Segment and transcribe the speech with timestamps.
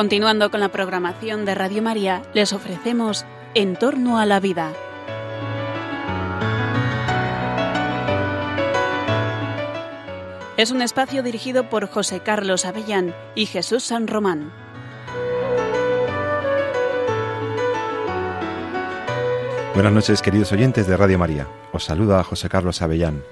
[0.00, 4.72] Continuando con la programación de Radio María, les ofrecemos En torno a la vida.
[10.56, 14.50] Es un espacio dirigido por José Carlos Avellán y Jesús San Román.
[19.74, 21.46] Buenas noches, queridos oyentes de Radio María.
[21.74, 23.22] Os saluda José Carlos Avellán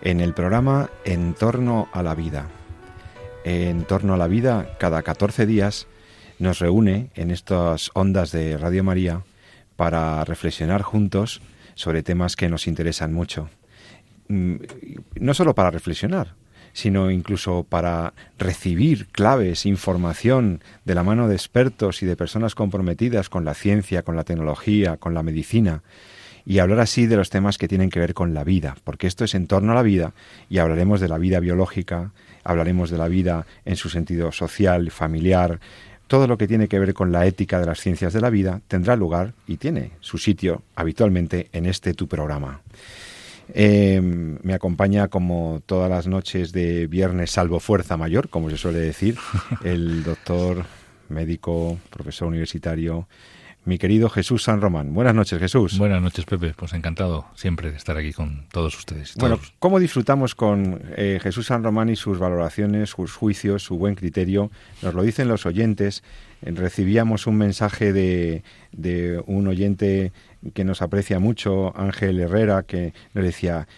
[0.00, 2.46] en el programa En torno a la vida.
[3.44, 5.86] En torno a la vida, cada 14 días
[6.38, 9.22] nos reúne en estas ondas de Radio María
[9.76, 11.40] para reflexionar juntos
[11.74, 13.48] sobre temas que nos interesan mucho.
[14.28, 14.56] Mm,
[15.20, 16.34] no solo para reflexionar,
[16.72, 23.28] sino incluso para recibir claves, información de la mano de expertos y de personas comprometidas
[23.28, 25.82] con la ciencia, con la tecnología, con la medicina,
[26.44, 29.24] y hablar así de los temas que tienen que ver con la vida, porque esto
[29.24, 30.14] es en torno a la vida
[30.48, 35.60] y hablaremos de la vida biológica, hablaremos de la vida en su sentido social, familiar,
[36.08, 38.60] todo lo que tiene que ver con la ética de las ciencias de la vida
[38.66, 42.62] tendrá lugar y tiene su sitio habitualmente en este tu programa.
[43.54, 48.80] Em, me acompaña como todas las noches de viernes salvo fuerza mayor, como se suele
[48.80, 49.16] decir,
[49.64, 50.64] el doctor
[51.08, 53.06] médico, profesor universitario,
[53.68, 54.94] mi querido Jesús San Román.
[54.94, 55.76] Buenas noches, Jesús.
[55.76, 56.54] Buenas noches, Pepe.
[56.56, 59.14] Pues encantado siempre de estar aquí con todos ustedes.
[59.16, 63.94] Bueno, ¿cómo disfrutamos con eh, Jesús San Román y sus valoraciones, sus juicios, su buen
[63.94, 64.50] criterio?
[64.80, 66.02] Nos lo dicen los oyentes.
[66.40, 70.12] Recibíamos un mensaje de, de un oyente
[70.54, 73.68] que nos aprecia mucho, Ángel Herrera, que nos decía,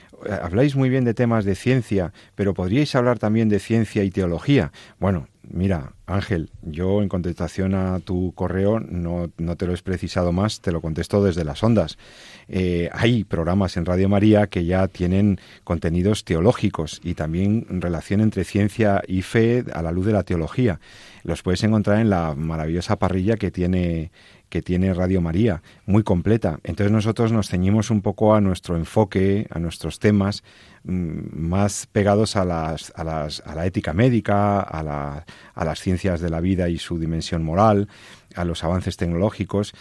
[0.40, 4.70] habláis muy bien de temas de ciencia, pero podríais hablar también de ciencia y teología.
[5.00, 10.60] Bueno, Mira, Ángel, yo en contestación a tu correo no, te lo he precisado más,
[10.60, 11.98] te lo contesto desde las ondas.
[12.48, 18.44] Eh, hay programas en Radio María que ya tienen contenidos teológicos y también relación entre
[18.44, 20.78] ciencia y fe a la luz de la teología.
[21.24, 24.12] Los puedes encontrar en la maravillosa parrilla que tiene
[24.50, 26.58] que tiene Radio María, muy completa.
[26.64, 30.42] Entonces nosotros nos ceñimos un poco a nuestro enfoque, a nuestros temas,
[30.84, 35.24] mm, más pegados a, las, a, las, a la ética médica, a, la,
[35.54, 37.88] a las ciencias de la vida y su dimensión moral,
[38.34, 39.72] a los avances tecnológicos,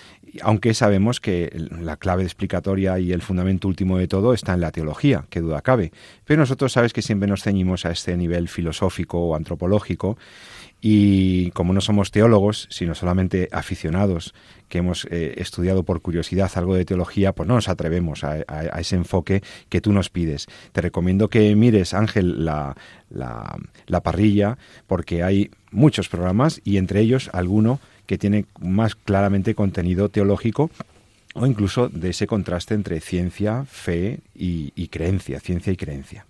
[0.42, 4.72] aunque sabemos que la clave explicatoria y el fundamento último de todo está en la
[4.72, 5.92] teología, que duda cabe.
[6.26, 10.18] Pero nosotros sabes que siempre nos ceñimos a este nivel filosófico o antropológico
[10.82, 14.34] y como no somos teólogos, sino solamente aficionados
[14.70, 18.40] que hemos eh, estudiado por curiosidad algo de teología, pues no nos atrevemos a,
[18.80, 20.48] ese enfoque que tú nos pides.
[20.72, 22.78] Te recomiendo que mires, Ángel, la,
[23.10, 24.58] la, parrilla,
[24.88, 30.70] porque hay muchos programas y entre ellos alguno que tiene más claramente contenido teológico
[31.34, 36.26] o incluso de ese contraste entre ciencia, fe y, y creencia, ciencia y creencia.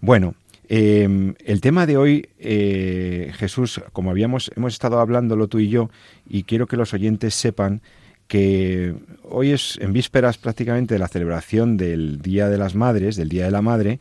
[0.00, 0.34] Bueno,
[0.72, 5.90] Em, el tema de hoy, eh, Jesús, como habíamos hemos estado hablándolo tú y yo,
[6.28, 7.82] y quiero que los oyentes sepan
[8.28, 8.94] que
[9.24, 13.46] hoy es en vísperas prácticamente de la celebración del Día de las Madres, del Día
[13.46, 13.98] de la Madre,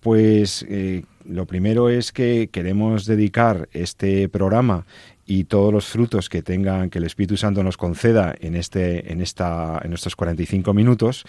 [0.00, 4.86] pues eh, lo primero es que queremos dedicar este programa
[5.26, 9.20] y todos los frutos que tengan que el Espíritu Santo nos conceda en este en
[9.20, 11.26] esta en estos 45 minutos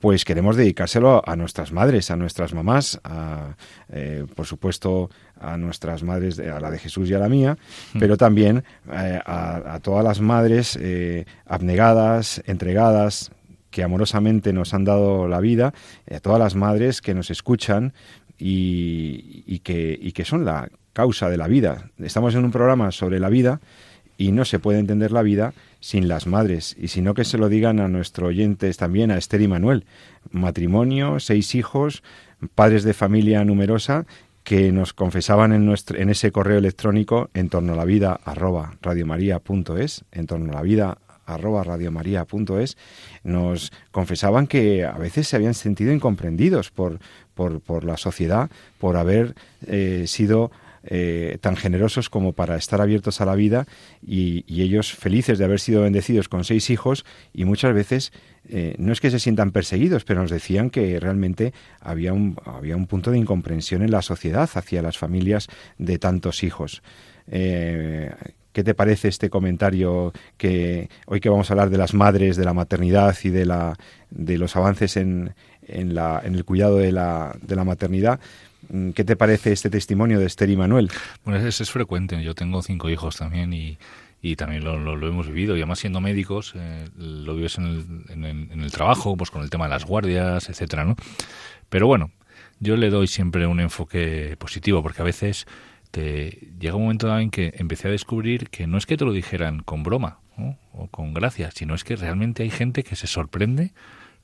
[0.00, 3.54] pues queremos dedicárselo a nuestras madres, a nuestras mamás, a,
[3.90, 7.58] eh, por supuesto a nuestras madres, a la de Jesús y a la mía,
[7.92, 7.98] mm.
[7.98, 13.30] pero también eh, a, todas las madres eh, abnegadas, entregadas,
[13.70, 15.74] que amorosamente nos han dado la vida,
[16.10, 17.92] a todas las madres que nos escuchan
[18.36, 21.90] y, que, y que son la causa de la vida.
[21.98, 23.60] Estamos en un programa sobre la vida
[24.20, 27.48] y no se puede entender la vida sin las madres, y sino que se lo
[27.48, 29.86] digan a nuestros oyentes también, a Esther y Manuel.
[30.30, 32.02] Matrimonio, seis hijos,
[32.54, 34.04] padres de familia numerosa,
[34.44, 38.74] que nos confesaban en, nuestro, en ese correo electrónico en torno a la vida arroba
[38.82, 42.76] radiomaria.es, en torno a la vida arroba radiomaria.es,
[43.24, 46.98] nos confesaban que a veces se habían sentido incomprendidos por,
[47.34, 49.34] por, por la sociedad, por haber
[49.66, 50.50] eh, sido
[50.82, 53.66] eh, tan generosos como para estar abiertos a la vida
[54.02, 58.12] y, ellos felices de haber sido bendecidos con seis hijos y muchas veces
[58.48, 62.76] eh, no es que se sientan perseguidos, pero nos decían que realmente había un, había
[62.76, 65.48] un punto de incomprensión en la sociedad hacia las familias
[65.78, 66.82] de tantos hijos.
[67.26, 68.10] Eh,
[68.52, 72.44] ¿Qué te parece este comentario que hoy que vamos a hablar de las madres, de
[72.44, 73.76] la maternidad y de, la,
[74.10, 78.18] de los avances en, en, la, en el cuidado de la, de la maternidad?
[78.70, 80.90] Mm, ¿Qué te parece este testimonio de Esther y Manuel?
[81.24, 82.22] Bueno, es, es frecuente.
[82.22, 83.78] Yo tengo cinco hijos también y,
[84.22, 85.56] y también lo, lo, hemos vivido.
[85.56, 89.50] Y además siendo médicos, eh, lo vives en el, en, el, trabajo, pues con el
[89.50, 90.96] tema de las guardias, etcétera, ¿no?
[91.68, 92.10] Pero bueno,
[92.60, 95.46] yo le doy siempre un enfoque positivo porque a veces
[95.90, 99.12] te llega un momento en que empecé a descubrir que no es que te lo
[99.12, 100.18] dijeran con broma
[100.72, 103.72] o con gracia, sino es que realmente hay gente que se sorprende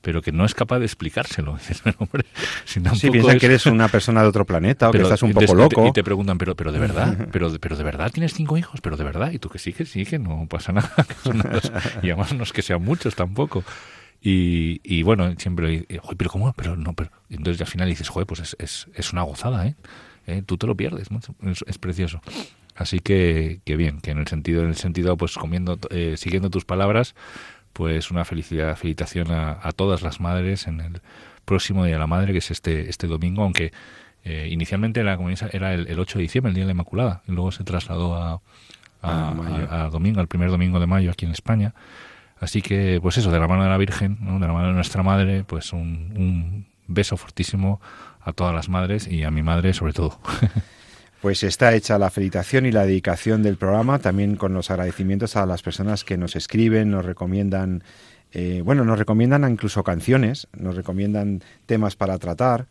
[0.06, 1.58] pero que no es capaz de explicárselo.
[2.64, 5.88] si piensan que eres una persona de otro planeta o que estás un poco loco.
[5.88, 8.96] Y te preguntan, pero, pero de verdad, pero, pero de verdad tienes cinco hijos, pero
[8.96, 9.32] de verdad.
[9.32, 10.94] Y tú que sí, que sí, que no pasa nada.
[12.04, 13.64] y además no es que sean muchos tampoco.
[14.22, 16.52] Y, y bueno, siempre, pero ¿cómo?
[16.52, 17.10] Pero no, pero.
[17.28, 19.74] Entonces al final dices, joder, pues es, es, es una gozada, ¿eh?
[20.28, 20.40] ¿eh?
[20.46, 21.08] Tú te lo pierdes,
[21.42, 22.20] es, es, precioso.
[22.76, 26.48] Así que, que bien, que en el sentido, en el sentido, pues comiendo, eh, siguiendo
[26.48, 27.16] tus palabras,
[27.76, 31.02] pues una felicidad, felicitación a, todas las madres en el
[31.44, 33.70] próximo Día de la Madre, que es este, este domingo, aunque
[34.24, 35.18] eh, inicialmente la
[35.52, 38.40] era el, 8 de diciembre, el Día de la Inmaculada, y luego se trasladó a,
[39.02, 41.74] a, domingo, al primer domingo de mayo aquí en España.
[42.40, 45.02] Así que, pues eso, de la mano de la Virgen, de la mano de nuestra
[45.02, 47.82] madre, pues un, un beso fortísimo
[48.22, 50.18] a todas las madres y a mi madre sobre todo.
[51.26, 55.44] Pues está hecha la felicitación y la dedicación del programa, también con los agradecimientos a
[55.44, 57.82] las personas que nos escriben, nos recomiendan,
[58.30, 62.66] eh, bueno, nos recomiendan incluso canciones, nos recomiendan temas para tratar.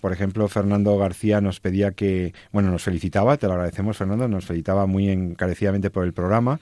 [0.00, 4.46] Por ejemplo, Fernando García nos pedía que, bueno, nos felicitaba, te lo agradecemos Fernando, nos
[4.46, 6.60] felicitaba muy encarecidamente por el programa.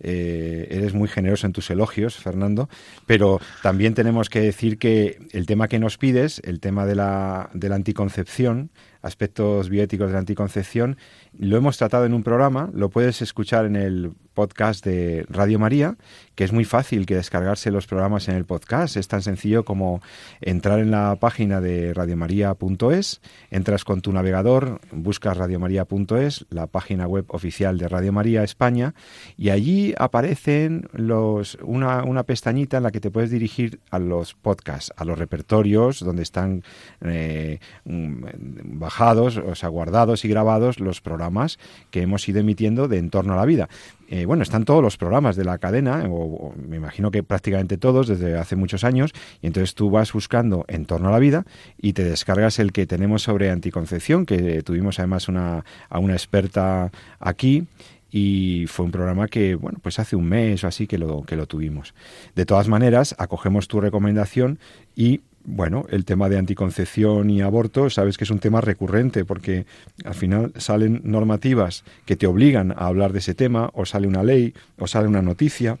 [0.00, 2.70] Eh, eres muy generoso en tus elogios, Fernando,
[3.06, 7.50] pero también tenemos que decir que el tema que nos pides, el tema de la,
[7.52, 8.70] de la anticoncepción,
[9.06, 10.96] aspectos bioéticos de la anticoncepción.
[11.38, 15.96] Lo hemos tratado en un programa, lo puedes escuchar en el podcast de Radio María,
[16.36, 18.96] que es muy fácil que descargarse los programas en el podcast.
[18.96, 20.02] Es tan sencillo como
[20.42, 27.24] entrar en la página de radiomaria.es, entras con tu navegador, buscas radiomaria.es, la página web
[27.28, 28.94] oficial de Radio María España,
[29.38, 34.34] y allí aparecen los, una, una pestañita en la que te puedes dirigir a los
[34.34, 36.62] podcasts, a los repertorios donde están
[37.00, 41.58] eh, bajados, o sea, guardados y grabados los programas
[41.90, 43.70] que hemos ido emitiendo de Entorno a la Vida.
[44.08, 48.06] Eh, bueno, están todos los programas de la cadena, o, me imagino que prácticamente todos
[48.08, 49.12] desde hace muchos años,
[49.42, 51.44] y entonces tú vas buscando en torno a la vida
[51.78, 56.90] y te descargas el que tenemos sobre anticoncepción, que tuvimos además una, a una experta
[57.18, 57.66] aquí
[58.10, 61.36] y fue un programa que, bueno, pues hace un mes o así que lo, que
[61.36, 61.94] lo tuvimos.
[62.34, 64.58] De todas maneras, acogemos tu recomendación
[64.94, 69.64] y bueno, el tema de anticoncepción y aborto, sabes que es un tema recurrente porque
[70.04, 74.24] al final salen normativas que te obligan a hablar de ese tema, o sale una
[74.24, 75.78] ley, o sale una noticia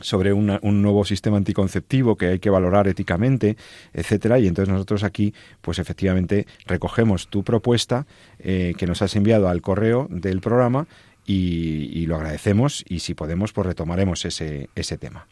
[0.00, 3.56] sobre un nuevo sistema anticonceptivo que hay que valorar éticamente,
[3.92, 8.06] etcétera, y entonces nosotros aquí, pues efectivamente recogemos tu propuesta
[8.40, 10.88] eh, que nos has enviado al correo del programa
[11.24, 15.28] y, y, lo agradecemos y si podemos, pues retomaremos ese, ese tema.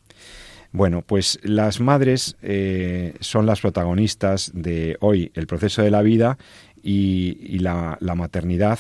[0.72, 6.38] Bueno, pues las madres eh, son las protagonistas de hoy, el proceso de la vida
[6.80, 8.78] y, la, maternidad,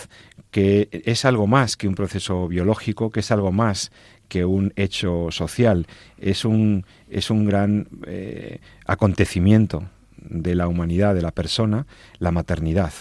[0.52, 3.90] que es algo más que un proceso biológico, que es algo más
[4.28, 5.88] que un hecho social,
[6.18, 9.82] es un, es un gran eh, acontecimiento
[10.16, 11.86] de la humanidad, de la persona,
[12.18, 12.92] la maternidad.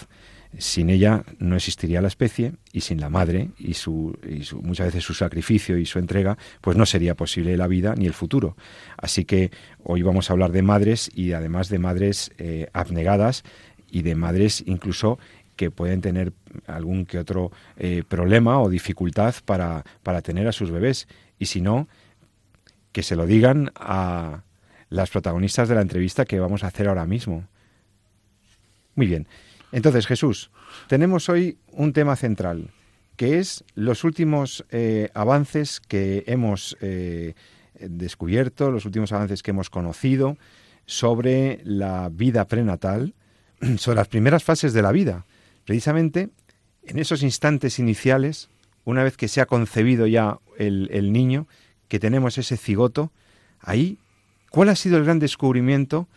[0.58, 4.86] Sin ella no existiría la especie y sin la madre y, su, y su, muchas
[4.86, 8.56] veces su sacrificio y su entrega, pues no sería posible la vida ni el futuro.
[8.96, 9.52] Así que
[9.82, 13.44] hoy vamos a hablar de madres y además de madres eh, abnegadas
[13.90, 15.18] y de madres incluso
[15.54, 16.32] que pueden tener
[16.66, 21.06] algún que otro eh, problema o dificultad para, para tener a sus bebés.
[21.38, 21.86] Y si no,
[22.92, 24.42] que se lo digan a
[24.88, 27.44] las protagonistas de la entrevista que vamos a hacer ahora mismo.
[28.94, 29.28] Muy bien.
[29.72, 30.50] Entonces, Jesús,
[30.88, 32.70] tenemos hoy un tema central,
[33.16, 37.34] que es los últimos eh, avances que hemos eh,
[37.78, 40.36] descubierto, los últimos avances que hemos conocido
[40.86, 43.14] sobre la vida prenatal,
[43.76, 45.26] sobre las primeras fases de la vida.
[45.64, 46.30] Precisamente
[46.82, 48.48] en esos instantes iniciales,
[48.84, 51.46] una vez que se ha concebido ya el, el niño,
[51.88, 53.12] que tenemos ese cigoto,
[53.60, 53.98] ahí,
[54.50, 56.08] ¿cuál ha sido el gran descubrimiento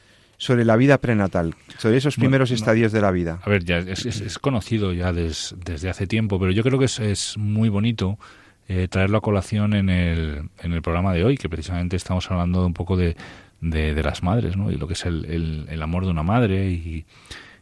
[0.44, 3.40] sobre la vida prenatal, sobre esos primeros estadios de la vida.
[3.44, 7.70] A ver, ya es, conocido ya desde hace tiempo, pero yo creo que es, muy
[7.70, 8.20] bonito
[8.68, 12.66] eh, traerlo a colación en el, en el programa de hoy, que precisamente estamos hablando
[12.66, 13.16] un poco de,
[13.62, 14.70] de, las madres, ¿no?
[14.70, 17.06] Y lo que es el, el, amor de una madre y,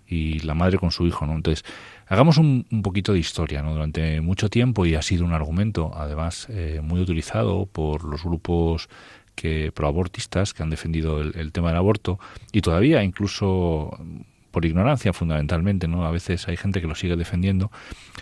[0.08, 1.36] y, la madre con su hijo, ¿no?
[1.36, 1.64] Entonces,
[2.08, 3.74] hagamos un, un, poquito de historia, ¿no?
[3.74, 8.90] Durante mucho tiempo, y ha sido un argumento, además, eh, muy utilizado por los grupos
[9.42, 12.20] que proabortistas que han defendido el, tema del aborto
[12.52, 13.98] y todavía incluso
[14.52, 16.06] por ignorancia fundamentalmente, ¿no?
[16.06, 17.72] A veces hay gente que lo sigue defendiendo,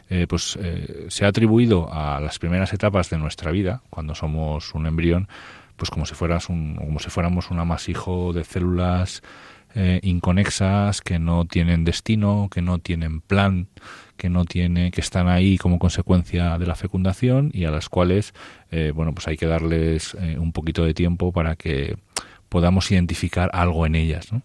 [0.10, 4.74] eh, pues eh, se ha atribuido a las primeras etapas de nuestra vida, cuando somos
[4.76, 5.28] un embrión,
[5.76, 9.24] pues como si fueras un, como si fuéramos un amasijo de células
[9.76, 13.68] eh, inconexas, que no tienen destino, que no tienen plan,
[14.18, 18.34] que no tiene, que están ahí como consecuencia de la fecundación y a las cuales,
[18.72, 21.98] eh, bueno, pues hay que darles eh, un poquito de tiempo para que
[22.50, 24.42] podamos identificar algo en ellas, ¿no?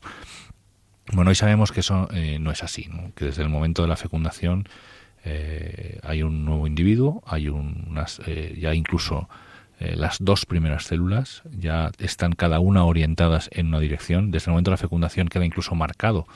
[1.12, 2.08] Bueno, hoy sabemos que eso
[2.40, 4.66] no es así, que desde el momento de la fecundación
[6.02, 8.22] hay un nuevo individuo, hay unas,
[8.56, 9.28] ya incluso
[9.80, 14.30] eh, las dos primeras células ya están cada una orientadas en una dirección.
[14.30, 16.26] Desde el momento de la fecundación queda incluso marcado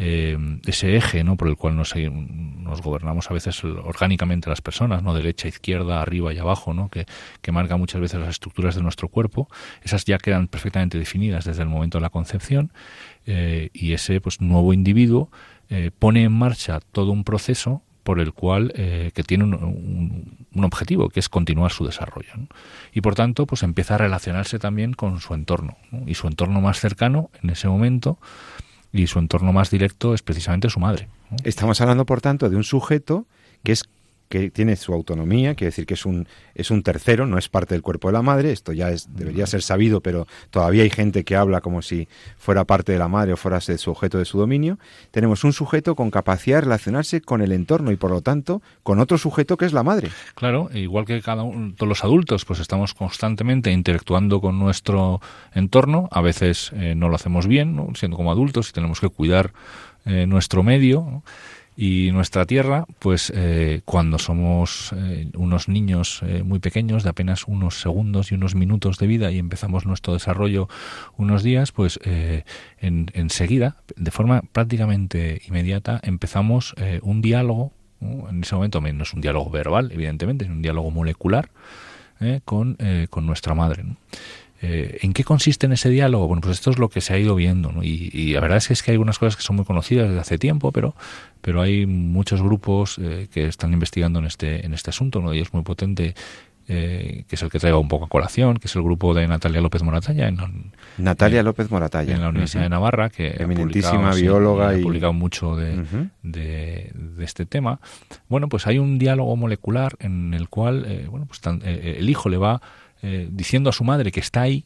[0.00, 1.36] eh, ese eje ¿no?
[1.36, 1.92] por el cual nos,
[2.82, 6.88] gobernamos a veces orgánicamente las personas, no derecha, izquierda, arriba y abajo, ¿no?
[6.88, 7.06] que,
[7.42, 9.48] que marca muchas veces las estructuras de nuestro cuerpo.
[9.82, 12.72] Esas ya quedan perfectamente definidas desde el momento de la concepción
[13.26, 15.30] eh, y ese pues, nuevo individuo
[15.98, 19.52] pone en marcha todo un proceso por el cual eh, que tiene un,
[20.54, 22.32] un, objetivo que es continuar su desarrollo
[22.90, 26.80] y por tanto pues empieza a relacionarse también con su entorno y su entorno más
[26.80, 28.16] cercano en ese momento
[28.94, 31.06] y su entorno más directo es precisamente su madre
[31.44, 33.26] estamos hablando por tanto de un sujeto
[33.62, 33.84] que es
[34.28, 37.74] que tiene su autonomía, quiere decir que es un, es un tercero, no es parte
[37.74, 41.24] del cuerpo de la madre, esto ya es, debería ser sabido, pero todavía hay gente
[41.24, 44.38] que habla como si fuera parte de la madre o fuera su objeto de su
[44.38, 44.78] dominio.
[45.10, 49.00] Tenemos un sujeto con capacidad de relacionarse con el entorno y por lo tanto con
[49.00, 50.10] otro sujeto que es la madre.
[50.34, 55.20] Claro, igual que cada uno, todos los adultos, pues estamos constantemente interactuando con nuestro
[55.54, 59.52] entorno, a veces eh, no lo hacemos bien, siendo como adultos y tenemos que cuidar
[60.04, 61.22] eh, nuestro medio.
[61.80, 67.46] Y nuestra tierra, pues eh, cuando somos eh, unos niños eh, muy pequeños, de apenas
[67.46, 70.68] unos segundos y unos minutos de vida y empezamos nuestro desarrollo
[71.16, 78.80] unos días, pues en, enseguida, de forma prácticamente inmediata, empezamos un diálogo, en ese momento
[78.80, 81.48] no es un diálogo verbal, evidentemente, es un diálogo molecular
[82.44, 82.76] con,
[83.08, 83.84] con nuestra madre.
[83.84, 83.96] ¿no?
[84.60, 86.26] Eh, ¿En qué consiste en ese diálogo?
[86.26, 88.72] Bueno, pues esto es lo que se ha ido viendo, y, la verdad es que,
[88.72, 90.94] es que hay algunas cosas que son muy conocidas desde hace tiempo, pero,
[91.40, 95.20] pero hay muchos grupos eh, que están investigando en este, en este asunto.
[95.20, 96.14] Uno de ellos muy potente,
[96.66, 99.28] eh, que es el que traigo un poco a colación, que es el grupo de
[99.28, 100.26] Natalia López Moratalla.
[100.26, 100.38] En,
[100.98, 102.16] Natalia López Moratalla.
[102.16, 104.76] En la Universidad de Navarra, que Eminentísima bióloga.
[104.76, 104.80] y...
[104.80, 105.84] ha publicado mucho de,
[106.24, 107.78] de, este tema.
[108.28, 112.60] Bueno, pues hay un diálogo molecular en el cual, bueno, pues el hijo le va
[113.02, 114.64] eh, diciendo a su madre que está ahí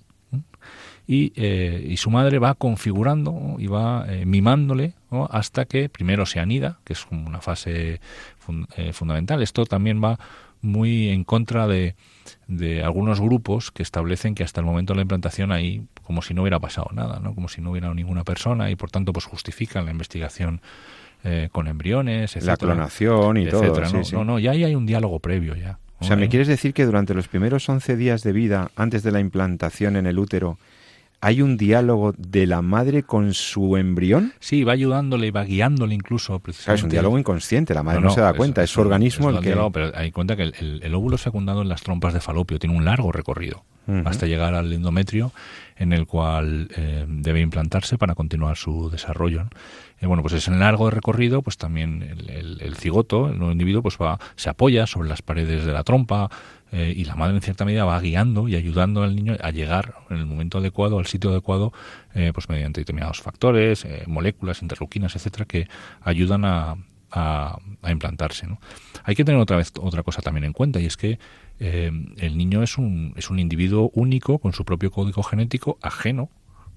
[1.07, 4.95] y, eh, y, su madre va configurando y va eh, mimándole
[5.29, 8.01] hasta que primero se anida, que es una fase
[8.93, 9.43] fundamental.
[9.43, 10.19] Esto también va
[10.63, 11.95] muy en contra de,
[12.47, 16.33] de, algunos grupos que establecen que hasta el momento de la implantación ahí como si
[16.33, 17.35] no hubiera pasado nada, ¿no?
[17.35, 20.63] como si no hubiera ninguna persona y por tanto pues justifican la investigación
[21.53, 23.81] con embriones, etcétera, La clonación y todo.
[23.81, 25.79] no, no, no, ya ahí hay un diálogo previo ya.
[26.03, 29.13] O sea, ¿me quieres decir que durante los primeros 11 días de vida, antes de
[29.13, 30.59] la implantación en el útero,
[31.25, 34.33] hay un diálogo de la madre con su embrión?
[34.41, 36.41] Sí, va ayudándole, va guiándole incluso.
[36.41, 36.81] Precisamente.
[36.81, 39.47] es un diálogo inconsciente, la madre no, se da cuenta, es, su organismo el que...
[39.47, 42.85] Diálogo, pero hay cuenta que el, óvulo fecundado en las trompas de falopio tiene un
[42.85, 43.65] largo recorrido
[44.05, 45.33] hasta llegar al endometrio
[45.77, 49.45] en el cual eh, debe implantarse para continuar su desarrollo.
[50.01, 53.97] Y bueno, pues es en largo recorrido, pues también el, cigoto, el nuevo individuo, pues
[54.01, 56.31] va, se apoya sobre las paredes de la trompa
[56.73, 59.95] eh, y la madre en cierta medida va guiando y ayudando al niño a llegar
[60.11, 61.73] en el momento adecuado, al sitio adecuado,
[62.15, 65.69] eh, pues mediante determinados factores, moléculas, interleuquinas, etcétera, que
[66.03, 66.77] ayudan a,
[67.13, 67.59] a,
[67.91, 68.47] implantarse.
[68.47, 68.59] ¿no?
[69.05, 71.19] Hay que tener otra vez otra cosa también en cuenta y es que
[71.61, 76.31] eh, el niño es un, es un individuo único con su propio código genético ajeno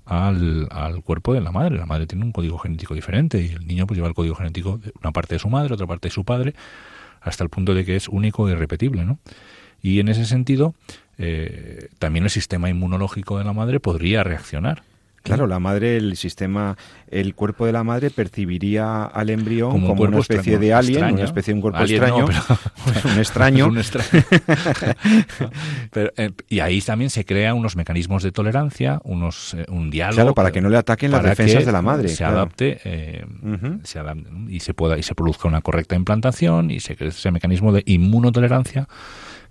[0.05, 1.77] al, al, cuerpo de la madre.
[1.77, 4.77] La madre tiene un código genético diferente y el niño pues lleva el código genético
[4.77, 6.53] de una parte de su madre, otra parte de su padre,
[7.21, 9.05] hasta el punto de que es único e irrepetible.
[9.05, 9.19] ¿no?
[9.85, 10.73] Y en ese sentido,
[11.19, 14.81] eh, también el sistema inmunológico de la madre podría reaccionar
[15.25, 16.77] Claro, la madre, el sistema,
[17.09, 21.51] el cuerpo de la madre percibiría al embrión como, una especie de alien, una especie
[21.51, 22.25] de un cuerpo extraño,
[23.05, 23.67] un extraño.
[23.69, 24.23] un extraño.
[25.95, 30.15] Eh, y ahí también se crean unos mecanismos de tolerancia, unos eh, un diálogo.
[30.15, 32.09] Claro, para que no le ataquen las defensas de la madre.
[32.09, 33.25] Se adapte, eh,
[33.83, 37.31] se adapte y se pueda y se produzca una correcta implantación y se cree ese
[37.31, 38.87] mecanismo de inmunotolerancia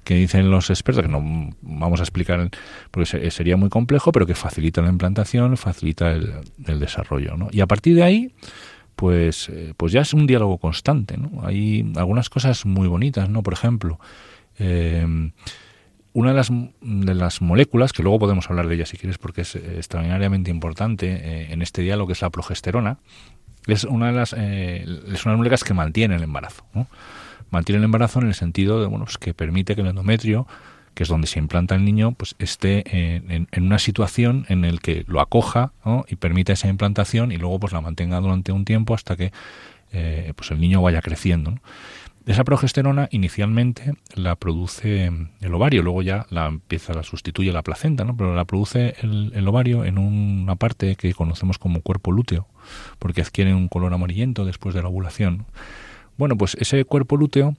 [0.05, 2.51] que dicen los expertos, que no vamos a explicar
[2.91, 7.37] porque sería muy complejo, pero que facilita la implantación, facilita el, desarrollo.
[7.37, 7.49] ¿no?
[7.51, 8.35] Y a partir de ahí,
[8.95, 11.17] pues, eh, pues ya es un diálogo constante.
[11.17, 11.45] ¿no?
[11.45, 13.43] Hay algunas cosas muy bonitas, ¿no?
[13.43, 13.99] Por ejemplo,
[14.59, 15.07] eh,
[16.13, 19.41] una de las, de las moléculas, que luego podemos hablar de ella si quieres, porque
[19.41, 22.99] es extraordinariamente importante eh, en este diálogo, que es la progesterona,
[23.67, 26.67] es una de las es una moléculas que mantiene el embarazo.
[26.75, 26.87] ¿no?
[27.55, 30.47] Mantiene el embarazo en el sentido de bueno pues que permite que el endometrio
[30.95, 32.85] que es donde se implanta el niño, pues esté
[33.27, 35.73] en, una situación en el que lo acoja
[36.07, 39.33] y permita esa implantación y luego pues la mantenga durante un tiempo hasta que
[39.93, 41.55] eh, pues el niño vaya creciendo.
[42.27, 48.05] Esa progesterona inicialmente la produce el ovario, luego ya la empieza, la sustituye la placenta,
[48.05, 48.17] ¿no?
[48.17, 52.47] pero la produce el, ovario en una parte que conocemos como cuerpo lúteo,
[52.99, 55.45] porque adquiere un color amarillento después de la ovulación.
[56.17, 57.57] Bueno, pues ese cuerpo lúteo,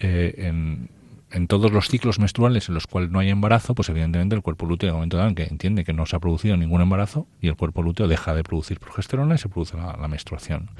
[0.00, 0.90] eh, en,
[1.30, 4.66] en, todos los ciclos menstruales en los cuales no hay embarazo, pues evidentemente el cuerpo
[4.66, 7.48] lúteo en el momento dado que entiende que no se ha producido ningún embarazo y
[7.48, 10.70] el cuerpo lúteo deja de producir progesterona y se produce la menstruación.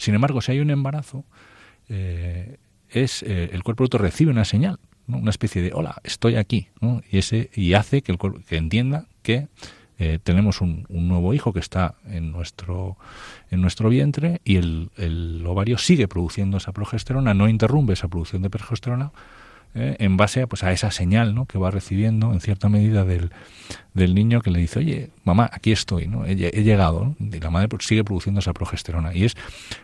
[0.00, 1.24] Sin embargo, si hay un embarazo,
[1.90, 2.56] eh,
[2.88, 4.78] es eh, el cuerpo otro recibe una señal,
[5.08, 6.68] una especie de hola, estoy aquí,
[7.10, 9.48] y ese y hace que el que entienda que
[10.00, 12.96] eh, tenemos un, nuevo hijo que está en nuestro
[13.50, 18.42] en nuestro vientre y el, el ovario sigue produciendo esa progesterona, no interrumpe esa producción
[18.42, 19.12] de progesterona
[19.74, 19.96] ¿eh?
[19.98, 21.46] en base a, pues, a esa señal ¿no?
[21.46, 23.30] que va recibiendo en cierta medida del,
[23.94, 26.24] del niño que le dice, oye, mamá, aquí estoy, ¿no?
[26.24, 27.14] he, llegado.
[27.18, 29.14] Y la madre pues, sigue produciendo esa progesterona.
[29.14, 29.36] Y es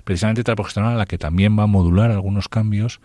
[0.05, 3.01] precisamente esta progesterona la que también va a modular algunos cambios,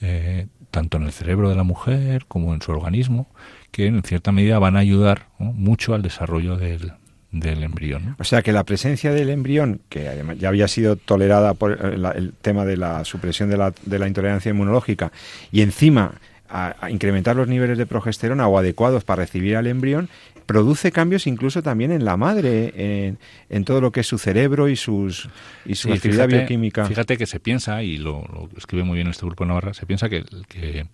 [0.00, 3.28] eh, tanto en el cerebro de la mujer como en su organismo,
[3.70, 6.92] que en cierta medida van a ayudar mucho al desarrollo del,
[7.32, 8.16] del embrión.
[8.18, 11.96] O sea que la presencia del embrión, que además ya había sido tolerada por eh,
[12.16, 15.12] el tema de la supresión de la, de la intolerancia inmunológica,
[15.52, 16.14] y encima
[16.48, 20.08] a, incrementar los niveles de progesterona o adecuados para recibir al embrión,
[20.46, 23.16] produce cambios incluso también en la madre,
[23.48, 25.28] en, todo lo que es su cerebro y, sus,
[25.64, 26.86] y su actividad bioquímica.
[26.86, 30.24] Fíjate que se piensa, y lo, escribe muy bien este grupo Navarra, se piensa que,
[30.48, 30.86] que,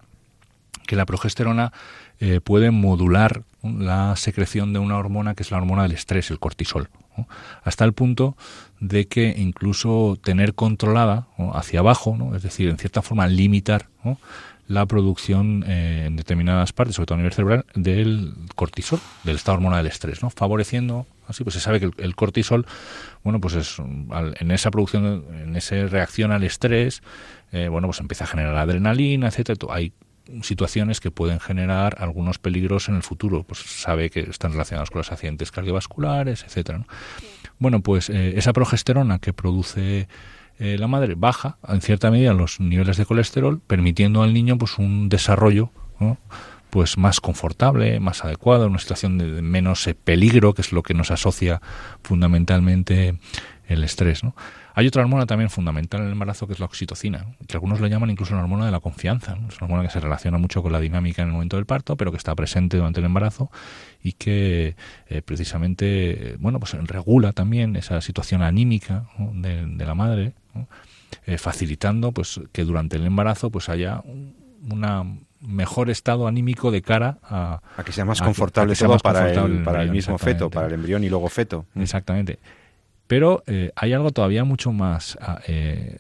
[0.87, 1.73] que la progesterona
[2.21, 6.38] eh, puede modular la secreción de una hormona que es la hormona del estrés, el
[6.38, 6.88] cortisol,
[7.64, 8.37] hasta el punto
[8.81, 13.88] de que incluso tener controlada hacia abajo, es decir, en cierta forma limitar
[14.69, 19.57] la producción eh, en determinadas partes, sobre todo a nivel cerebral, del cortisol, del estado
[19.57, 20.31] hormona del estrés, ¿no?
[20.31, 22.66] favoreciendo así pues se sabe que el, cortisol
[23.25, 27.03] bueno pues es en esa producción en esa reacción al estrés
[27.53, 29.92] eh, bueno pues empieza a generar adrenalina etcétera hay
[30.43, 33.43] situaciones que pueden generar algunos peligros en el futuro.
[33.43, 36.87] Pues sabe que están relacionados con los accidentes cardiovasculares, etcétera.
[37.59, 40.09] Bueno, pues eh, esa progesterona que produce
[40.59, 44.79] eh, la madre baja en cierta medida los niveles de colesterol, permitiendo al niño pues
[44.79, 45.71] un desarrollo
[46.71, 51.11] pues más confortable, más adecuado, una situación de menos peligro, que es lo que nos
[51.11, 51.62] asocia
[52.03, 53.19] fundamentalmente
[53.67, 54.25] el estrés.
[54.25, 54.35] ¿no?
[54.79, 57.89] Hay otra hormona también fundamental en el embarazo que es la oxitocina, que algunos le
[57.89, 59.39] llaman incluso la hormona de la confianza.
[59.49, 61.97] Es una hormona que se relaciona mucho con la dinámica en el momento del parto,
[61.97, 63.51] pero que está presente durante el embarazo
[64.03, 64.77] y que
[65.09, 70.35] eh, precisamente bueno pues regula también esa situación anímica de, la madre,
[71.25, 77.17] eh, facilitando pues que durante el embarazo pues haya un mejor estado anímico de cara
[77.23, 81.03] a, a que sea más confortable para, el, para el mismo feto, para el embrión
[81.03, 81.65] y luego feto.
[81.77, 82.39] Exactamente.
[83.07, 85.99] Pero eh, hay algo todavía mucho más, ah, eh,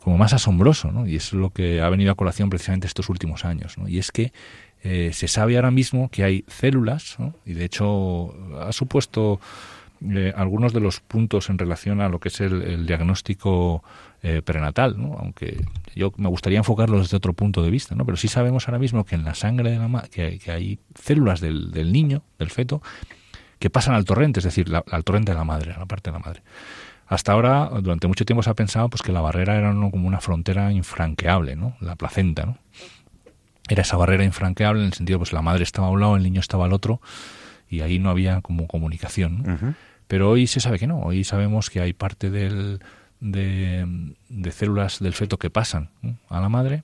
[0.00, 1.06] como más asombroso, ¿no?
[1.06, 3.88] Y es lo que ha venido a colación precisamente estos últimos años, ¿no?
[3.88, 4.32] Y es que
[4.82, 7.34] eh, se sabe ahora mismo que hay células, ¿no?
[7.44, 9.40] y de hecho ha supuesto
[10.36, 13.82] algunos de los puntos en relación a lo que es el, diagnóstico
[14.44, 15.16] prenatal, ¿no?
[15.18, 15.64] aunque
[15.96, 18.04] yo me gustaría enfocarlo desde otro punto de vista, ¿no?
[18.04, 20.78] pero sí sabemos ahora mismo que en la sangre de la ma que, que hay
[20.94, 22.80] células del niño, del feto,
[23.58, 26.18] que pasan al torrente, es decir, al torrente de la madre, a la parte de
[26.18, 26.42] la madre.
[27.06, 30.20] Hasta ahora, durante mucho tiempo se ha pensado pues, que la barrera era como una
[30.20, 31.74] frontera infranqueable, ¿no?
[31.80, 32.44] la placenta.
[32.44, 32.58] ¿no?
[33.68, 36.22] Era esa barrera infranqueable en el sentido, pues la madre estaba a un lado, el
[36.22, 37.00] niño estaba al otro,
[37.68, 39.76] y ahí no había como comunicación.
[40.06, 42.80] Pero hoy se sabe que no, hoy sabemos que hay parte del,
[43.20, 43.86] de,
[44.50, 45.90] células del feto que pasan
[46.28, 46.82] a la madre,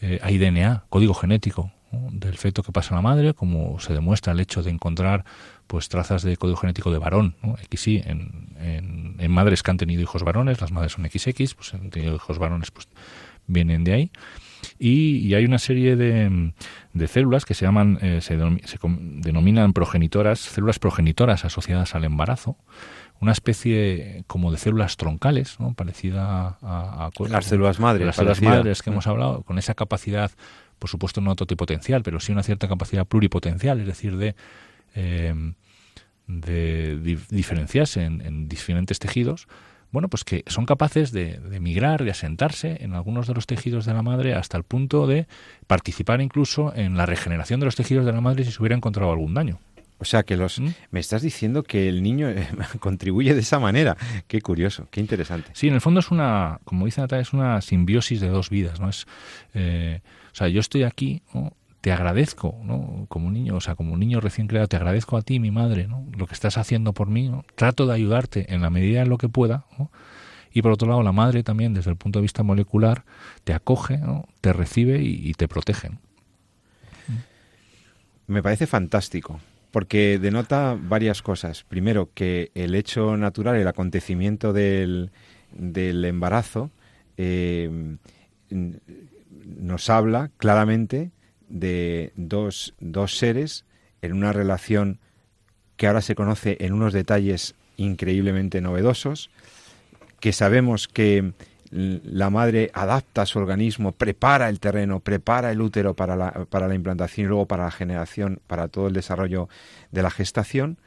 [0.00, 1.70] eh, hay DNA, código genético
[2.10, 5.24] del feto que pasa a la madre, como se demuestra el hecho de encontrar
[5.72, 7.56] pues trazas de código genético de varón, ¿no?
[7.56, 11.88] XY, en, en, madres que han tenido hijos varones, las madres son XX, pues han
[11.88, 12.88] tenido hijos varones, pues
[13.46, 14.10] vienen de ahí.
[14.78, 16.52] Y, hay una serie de,
[16.92, 22.58] de, células que se llaman, eh, se, denominan progenitoras, células progenitoras asociadas al embarazo,
[23.18, 25.72] una especie como de células troncales, ¿no?
[25.72, 30.32] parecida a, las células madres, las células madres que hemos hablado, con esa capacidad,
[30.78, 34.34] por supuesto no totipotencial, pero sí una cierta capacidad pluripotencial, es decir, de
[34.94, 35.54] eh,
[36.26, 39.48] de diferenciarse en, diferentes tejidos,
[39.90, 43.84] bueno, pues que son capaces de, de, migrar, de asentarse en algunos de los tejidos
[43.84, 45.26] de la madre hasta el punto de
[45.66, 49.12] participar incluso en la regeneración de los tejidos de la madre si se hubiera encontrado
[49.12, 49.60] algún daño.
[50.02, 50.68] O sea que los ¿Mm?
[50.90, 52.48] me estás diciendo que el niño eh,
[52.80, 53.96] contribuye de esa manera.
[54.26, 55.50] Qué curioso, qué interesante.
[55.54, 58.80] Sí, en el fondo es una, como dice Natalia, es una simbiosis de dos vidas,
[58.80, 58.88] ¿no?
[58.88, 59.06] Es,
[59.54, 60.00] eh,
[60.32, 61.22] o sea, yo estoy aquí,
[61.82, 63.06] te agradezco, ¿no?
[63.08, 65.50] Como un niño, o sea, como un niño recién creado, te agradezco a ti, mi
[65.50, 66.06] madre, ¿no?
[66.16, 67.32] Lo que estás haciendo por mí.
[67.56, 69.64] Trato de ayudarte en la medida en lo que pueda.
[70.52, 73.04] Y por otro lado, la madre también, desde el punto de vista molecular,
[73.42, 74.00] te acoge,
[74.40, 75.90] te recibe y, te protege.
[78.28, 79.40] Me parece fantástico,
[79.72, 81.64] porque denota varias cosas.
[81.64, 85.10] Primero, que el hecho natural, el acontecimiento del,
[85.50, 86.70] del embarazo,
[87.16, 87.96] eh,
[88.50, 91.10] nos habla claramente
[91.52, 93.64] de dos, dos seres
[94.00, 94.98] en una relación
[95.76, 99.30] que ahora se conoce en unos detalles increíblemente novedosos,
[100.18, 101.32] que sabemos que
[101.70, 106.74] la madre adapta su organismo, prepara el terreno, prepara el útero para la, para la
[106.74, 109.48] implantación y luego para la generación, para todo el desarrollo
[109.90, 110.78] de la gestación.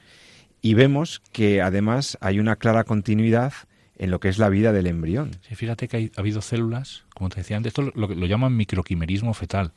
[0.62, 3.54] Y vemos que además hay una clara continuidad
[3.98, 5.32] en lo que es la vida del embrión.
[5.48, 9.34] Sí, fíjate que ha habido células, como te decía antes, esto lo, lo llaman microquimerismo
[9.34, 9.72] fetal.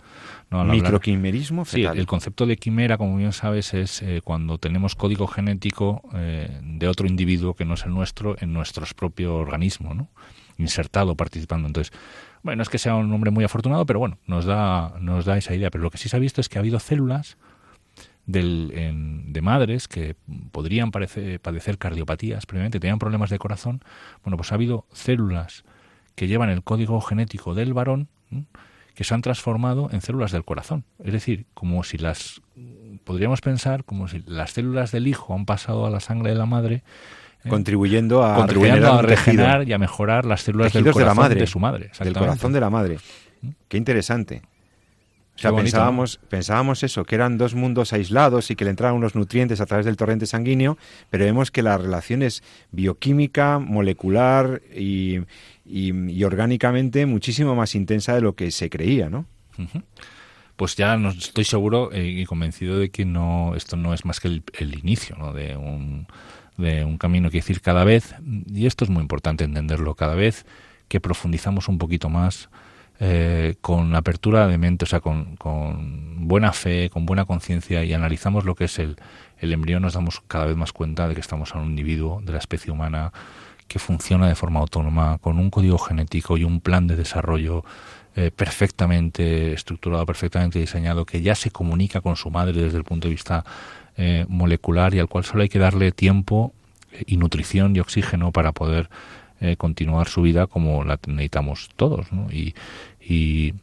[0.50, 1.94] microquimerismo fetal.
[1.94, 6.61] Sí, el concepto de quimera, como bien sabes, es eh, cuando tenemos código genético eh,
[6.62, 10.09] de otro individuo que no es el nuestro en nuestros propios organismos, ¿no?
[10.59, 11.68] insertado, participando.
[11.68, 11.96] Entonces,
[12.42, 15.54] bueno, es que sea un hombre muy afortunado, pero bueno, nos da, nos da esa
[15.54, 15.70] idea.
[15.70, 17.38] Pero lo que sí se ha visto es que ha habido células
[18.29, 20.14] del, de madres que
[20.53, 23.81] podrían padecer cardiopatías previamente, tenían problemas de corazón,
[24.23, 25.64] bueno, pues ha habido células
[26.14, 28.09] que llevan el código genético del varón
[28.95, 30.85] que se han transformado en células del corazón.
[31.03, 32.43] Es decir, como si las,
[33.05, 36.47] podríamos pensar, como si las células del hijo han pasado a la sangre de la
[36.47, 36.83] madre,
[37.45, 37.49] ¿eh?
[37.49, 41.61] contribuyendo a, regenerar, y a mejorar las células del corazón de, la madre, de su
[41.61, 41.91] madre.
[42.01, 42.99] Del corazón de la madre.
[43.69, 44.43] Qué interesante.
[45.38, 49.14] O sea, pensábamos, pensábamos eso, que eran dos mundos aislados y que le entraban unos
[49.14, 50.77] nutrientes a través del torrente sanguíneo,
[51.11, 55.20] pero vemos que la relación es bioquímica, molecular y,
[56.24, 59.27] orgánicamente muchísimo más intensa de lo que se creía, ¿no?
[60.57, 64.18] Pues ya no, estoy seguro eh, y convencido de que no esto no es más
[64.18, 65.33] que el, inicio ¿no?
[65.33, 66.09] de, un,
[66.57, 67.31] de un camino.
[67.31, 68.16] que decir, cada vez,
[68.53, 70.46] y esto es muy importante entenderlo, cada vez
[70.88, 72.48] que profundizamos un poquito más,
[73.01, 77.93] eh, con apertura de mente, o sea, con, con buena fe, con buena conciencia y
[77.93, 78.97] analizamos lo que es el,
[79.39, 82.33] el embrión, nos damos cada vez más cuenta de que estamos a un individuo de
[82.33, 83.13] la especie humana
[83.69, 87.65] que funciona de forma autónoma, con un código genético y un plan de desarrollo
[88.17, 93.07] eh, perfectamente estructurado, perfectamente diseñado, que ya se comunica con su madre desde el punto
[93.07, 93.45] de vista
[93.97, 96.53] eh, molecular y al cual solo hay que darle tiempo
[97.07, 98.89] y nutrición y oxígeno para poder
[99.41, 102.13] eh, continuar su vida como la necesitamos todos.
[102.13, 102.29] ¿no?
[102.33, 102.55] Y,
[103.09, 103.55] y,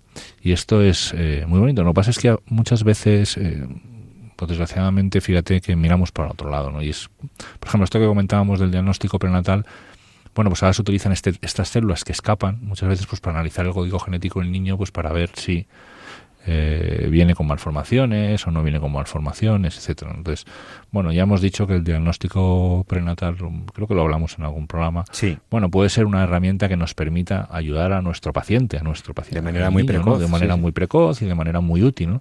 [0.43, 1.84] esto es eh, muy bonito.
[1.84, 3.67] Lo que pasa es que muchas veces, eh,
[4.36, 6.71] pues desgraciadamente, fíjate que miramos para otro lado.
[6.71, 6.81] ¿no?
[6.81, 7.10] Y es,
[7.60, 9.65] por ejemplo, esto que comentábamos del diagnóstico prenatal,
[10.34, 13.65] bueno, pues ahora se utilizan este, estas células que escapan muchas veces pues para analizar
[13.65, 15.65] el código genético del niño, pues para ver si
[16.47, 20.12] eh, viene con malformaciones o no viene con malformaciones, etcétera.
[20.15, 20.45] Entonces,
[20.91, 23.36] bueno, ya hemos dicho que el diagnóstico prenatal,
[23.73, 25.38] creo que lo hablamos en algún programa, sí.
[25.49, 29.39] bueno, puede ser una herramienta que nos permita ayudar a nuestro paciente, a nuestro paciente.
[29.39, 30.19] De manera muy precoz.
[30.19, 32.19] De manera muy precoz y de manera muy útil,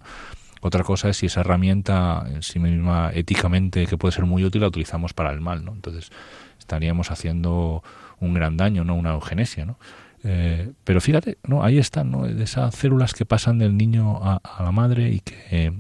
[0.63, 4.63] Otra cosa es si esa herramienta en sí misma éticamente que puede ser muy útil
[4.63, 5.73] la utilizamos para el mal, ¿no?
[5.73, 6.11] Entonces
[6.59, 7.83] estaríamos haciendo
[8.21, 9.77] un gran daño, no una eugenesia, ¿no?
[10.25, 12.27] Eh, pero fíjate, no, ahí están, ¿no?
[12.27, 15.73] De esas células que pasan del niño a, la madre y que,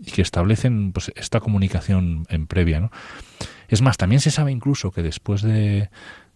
[0.00, 2.90] y que establecen pues, esta comunicación en previa, ¿no?
[3.68, 5.90] Es más, también se sabe incluso que después de,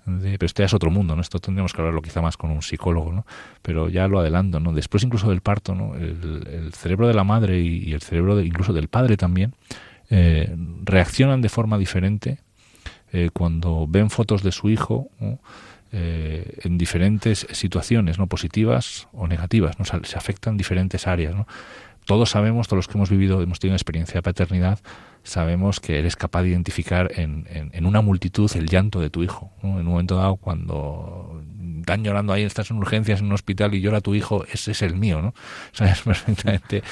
[0.05, 1.23] pero esto ya es otro mundo, ¿no?
[1.23, 3.25] Esto tendríamos que hablarlo quizá más con un psicólogo, ¿no?
[3.63, 4.73] Pero ya lo adelanto, ¿no?
[4.73, 5.95] Después incluso del parto, ¿no?
[5.95, 9.55] El, cerebro de la madre y, el cerebro de, incluso del padre también
[10.11, 12.39] eh, reaccionan de forma diferente
[13.13, 15.39] eh, cuando ven fotos de su hijo, ¿no?
[15.95, 19.85] Eh, en diferentes situaciones, no positivas o negativas, ¿no?
[19.85, 21.35] se afectan diferentes áreas.
[21.35, 21.47] ¿no?
[22.07, 24.81] Todos sabemos, todos los que hemos vivido, hemos tenido experiencia de paternidad,
[25.23, 29.53] sabemos que eres capaz de identificar en, en, una multitud el llanto de tu hijo.
[29.63, 31.43] En un momento dado, cuando
[31.81, 34.83] están llorando ahí, estás en urgencias en un hospital y llora tu hijo, ese es
[34.83, 35.35] el mío, ¿no?
[35.73, 36.83] Sabes perfectamente.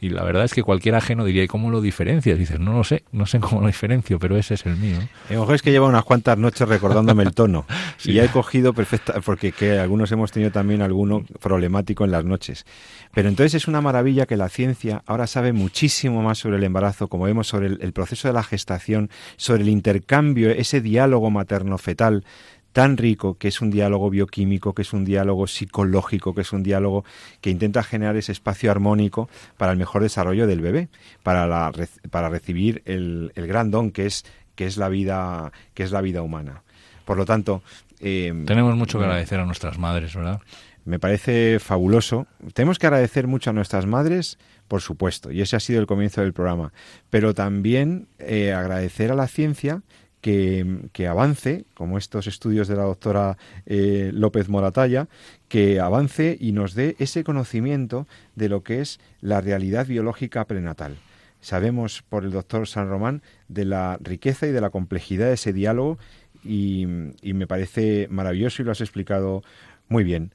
[0.00, 2.38] Y la verdad es que cualquier ajeno diría, ¿y cómo lo diferencias?
[2.38, 4.98] dices, no lo sé, no sé cómo lo diferencio, pero ese es el mío.
[5.28, 7.66] El mejor es que lleva unas cuantas noches recordándome el tono.
[8.02, 12.24] Y ya he cogido perfecta, porque que algunos hemos tenido también alguno problemático en las
[12.24, 12.64] noches.
[13.12, 17.08] Pero entonces es una maravilla que la ciencia ahora sabe muchísimo más sobre el embarazo,
[17.08, 22.24] como vemos sobre el proceso de la gestación, sobre el intercambio, ese diálogo materno-fetal
[22.72, 26.62] tan rico, que es un diálogo bioquímico, que es un diálogo psicológico, que es un
[26.62, 27.04] diálogo
[27.40, 30.88] que intenta generar ese espacio armónico para el mejor desarrollo del bebé,
[31.22, 31.72] para, la,
[32.10, 36.00] para recibir el, el, gran don que es, que es la vida, que es la
[36.00, 36.62] vida humana.
[37.04, 37.62] Por lo tanto,
[38.00, 40.40] eh, tenemos mucho que agradecer a nuestras madres, ¿verdad?
[40.84, 42.26] Me parece fabuloso.
[42.54, 46.22] Tenemos que agradecer mucho a nuestras madres, por supuesto, y ese ha sido el comienzo
[46.22, 46.72] del programa,
[47.10, 49.82] pero también eh, agradecer a la ciencia
[50.20, 55.08] que, avance, como estos estudios de la doctora eh, López Moratalla,
[55.48, 58.06] que avance y nos dé ese conocimiento
[58.36, 60.96] de lo que es la realidad biológica prenatal.
[61.40, 65.54] Sabemos por el doctor San Román de la riqueza y de la complejidad de ese
[65.54, 65.98] diálogo
[66.44, 66.86] y,
[67.22, 69.42] y me parece maravilloso y lo has explicado
[69.88, 70.32] muy bien.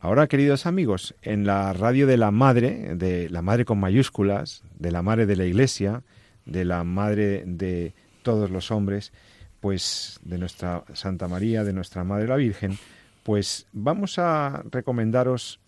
[0.00, 4.90] Ahora, queridos amigos, en la radio de la Madre, de la Madre con mayúsculas, de
[4.90, 6.02] la Madre de la Iglesia,
[6.44, 9.12] de la Madre de todos los hombres,
[9.60, 12.78] pues de nuestra Santa María, de nuestra Madre la Virgen,
[13.22, 15.60] pues vamos a recomendaros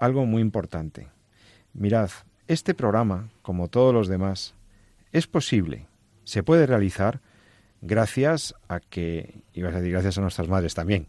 [0.00, 1.08] algo muy importante.
[1.74, 2.10] Mirad,
[2.48, 4.54] este programa, como todos los demás,
[5.12, 5.86] es posible,
[6.24, 7.20] se puede realizar
[7.82, 11.06] gracias a que, ibas a decir gracias a nuestras madres también,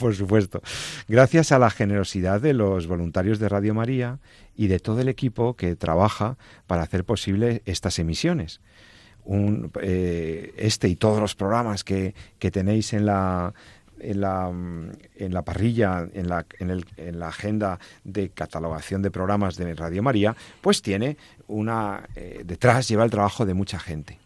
[0.00, 0.62] por supuesto,
[1.06, 4.18] gracias a la generosidad de los voluntarios de Radio María
[4.56, 8.60] y de todo el equipo que trabaja para hacer posible estas emisiones
[9.24, 13.54] un, eh, este y todos los programas que, que tenéis en la,
[14.00, 19.10] en la, en la parrilla, en la, en, el, en la agenda de catalogación de
[19.10, 22.08] programas de Radio María, pues tiene una...
[22.16, 24.18] Eh, detrás lleva el trabajo de mucha gente.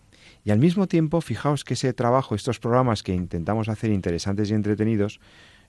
[0.44, 4.54] Y al mismo tiempo, fijaos que ese trabajo, estos programas que intentamos hacer interesantes y
[4.54, 5.20] entretenidos,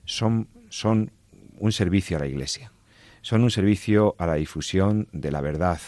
[0.04, 1.10] son, son
[1.58, 2.72] un servicio a la Iglesia.
[3.20, 5.80] Son un servicio a la difusión de la verdad,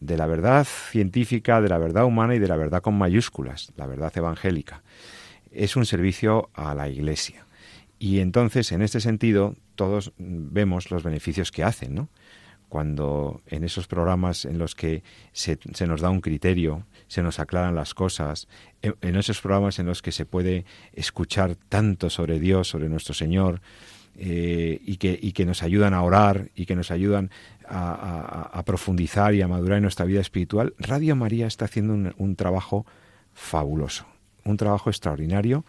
[0.00, 3.86] de la verdad científica, de la verdad humana y de la verdad con mayúsculas, la
[3.86, 4.82] verdad evangélica.
[5.50, 7.46] Es un servicio a la Iglesia.
[7.98, 12.08] Y entonces, en este sentido, todos vemos los beneficios que hacen, ¿no?
[12.68, 17.74] Cuando en esos programas en los que se, nos da un criterio, se nos aclaran
[17.74, 18.46] las cosas,
[18.82, 23.62] en esos programas en los que se puede escuchar tanto sobre Dios, sobre nuestro Señor,
[24.20, 27.30] eh, y, que, y que nos ayudan a orar y que nos ayudan
[27.70, 32.86] a, profundizar y a madurar en nuestra vida espiritual, Radio María está haciendo un, trabajo
[33.34, 34.06] fabuloso,
[34.44, 35.64] un trabajo extraordinario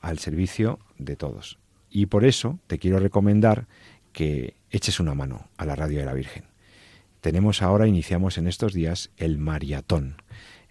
[0.00, 1.58] al servicio de todos.
[1.90, 3.66] Y por eso te quiero recomendar
[4.12, 6.44] que eches una mano a la Radio de la Virgen.
[7.20, 10.22] Tenemos ahora, iniciamos en estos días, el maratón.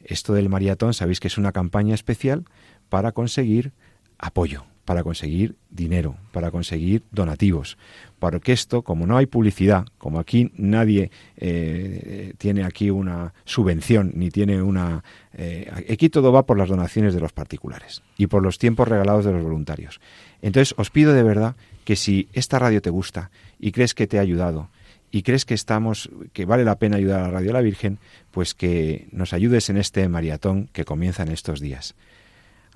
[0.04, 2.46] Esto del maratón, sabéis que es una campaña especial
[2.90, 3.74] para conseguir
[4.18, 7.78] apoyo, para conseguir dinero, para conseguir donativos.
[8.20, 14.32] Porque esto, como no hay publicidad, como aquí nadie eh, tiene aquí una subvención, ni
[14.32, 15.04] tiene una...
[15.34, 19.26] Eh, aquí todo va por las donaciones de los particulares y por los tiempos regalados
[19.26, 20.00] de los voluntarios.
[20.42, 24.20] Entonces os pido de verdad que si esta radio te gusta y crees que te
[24.20, 24.70] ha ayudado,
[25.12, 28.00] y crees que estamos que vale la pena ayudar a la Radio la Virgen,
[28.32, 31.96] pues que nos ayudes en este maratón que comienza en estos días.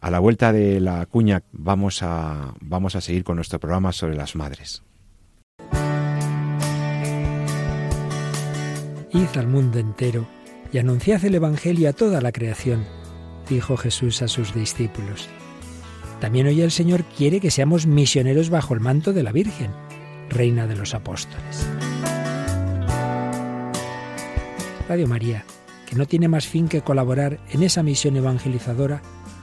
[0.01, 4.15] A la vuelta de la cuña vamos a, vamos a seguir con nuestro programa sobre
[4.15, 4.81] las madres.
[9.13, 10.25] Id al mundo entero
[10.73, 12.83] y anunciad el Evangelio a toda la creación,
[13.47, 15.29] dijo Jesús a sus discípulos.
[16.19, 19.69] También hoy el Señor quiere que seamos misioneros bajo el manto de la Virgen,
[20.29, 21.67] Reina de los Apóstoles.
[24.89, 25.45] Radio María,
[25.85, 29.03] que no tiene más fin que colaborar en esa misión evangelizadora,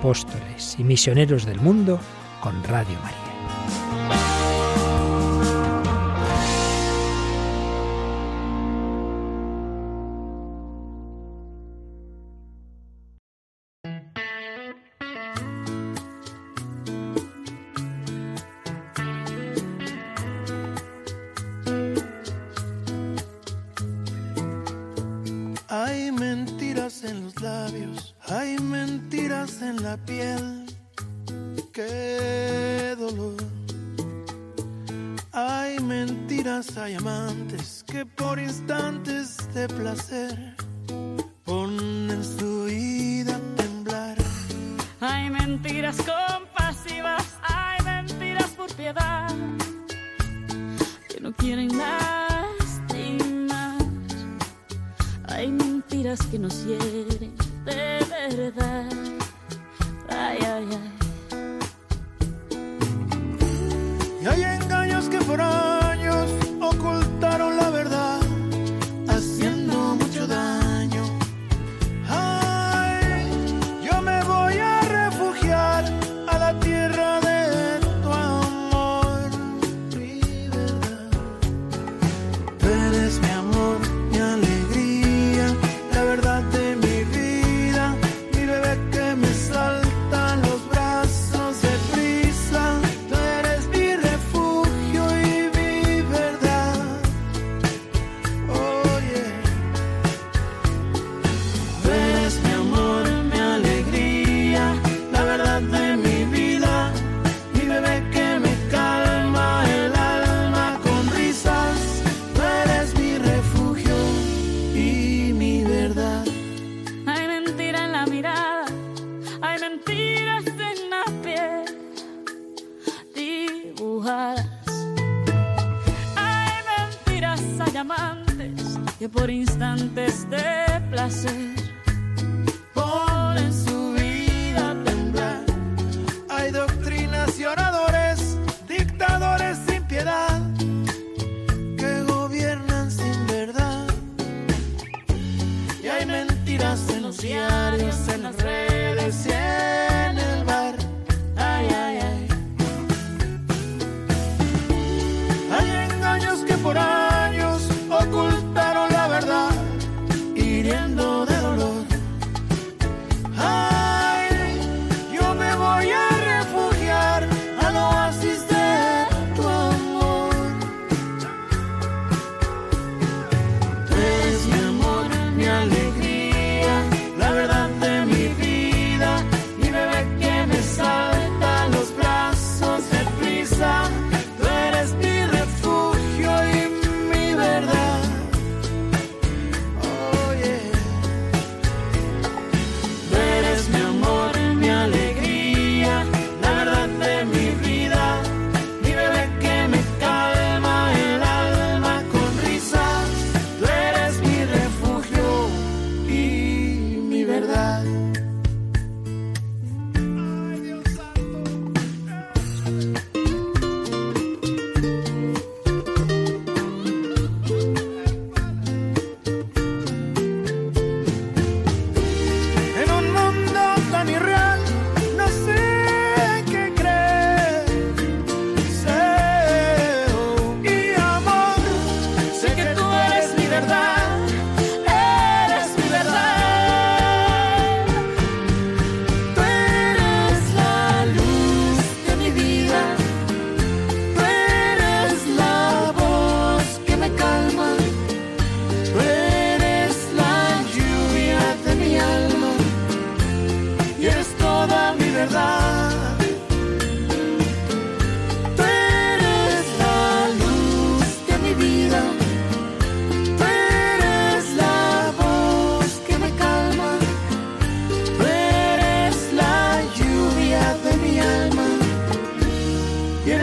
[0.00, 2.00] apóstoles y misioneros del mundo
[2.40, 3.99] con Radio María.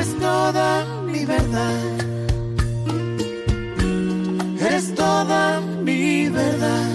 [0.08, 1.84] Eres toda mi verdad.
[4.60, 6.90] Eres toda mi verdad.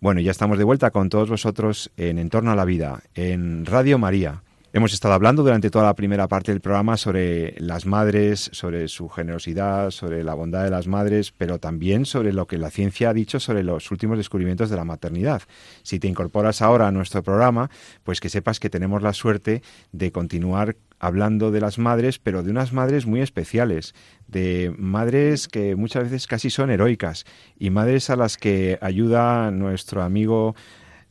[0.00, 3.98] Bueno, ya estamos de vuelta con todos vosotros en Entorno a la Vida, en Radio
[3.98, 4.42] María.
[4.74, 9.10] Hemos estado hablando durante toda la primera parte del programa sobre las madres, sobre su
[9.10, 13.12] generosidad, sobre la bondad de las madres, pero también sobre lo que la ciencia ha
[13.12, 15.42] dicho sobre los últimos descubrimientos de la maternidad.
[15.82, 17.68] Si te incorporas ahora a nuestro programa,
[18.02, 22.50] pues que sepas que tenemos la suerte de continuar hablando de las madres, pero de
[22.50, 23.94] unas madres muy especiales,
[24.26, 27.26] de madres que muchas veces casi son heroicas
[27.58, 30.54] y madres a las que ayuda nuestro amigo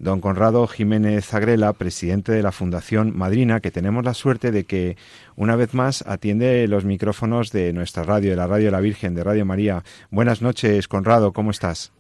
[0.01, 4.97] don Conrado Jiménez Zagrela, presidente de la Fundación Madrina, que tenemos la suerte de que
[5.35, 9.13] una vez más atiende los micrófonos de nuestra radio, de la Radio de la Virgen,
[9.13, 9.83] de Radio María.
[10.09, 11.91] Buenas noches, Conrado, ¿cómo estás?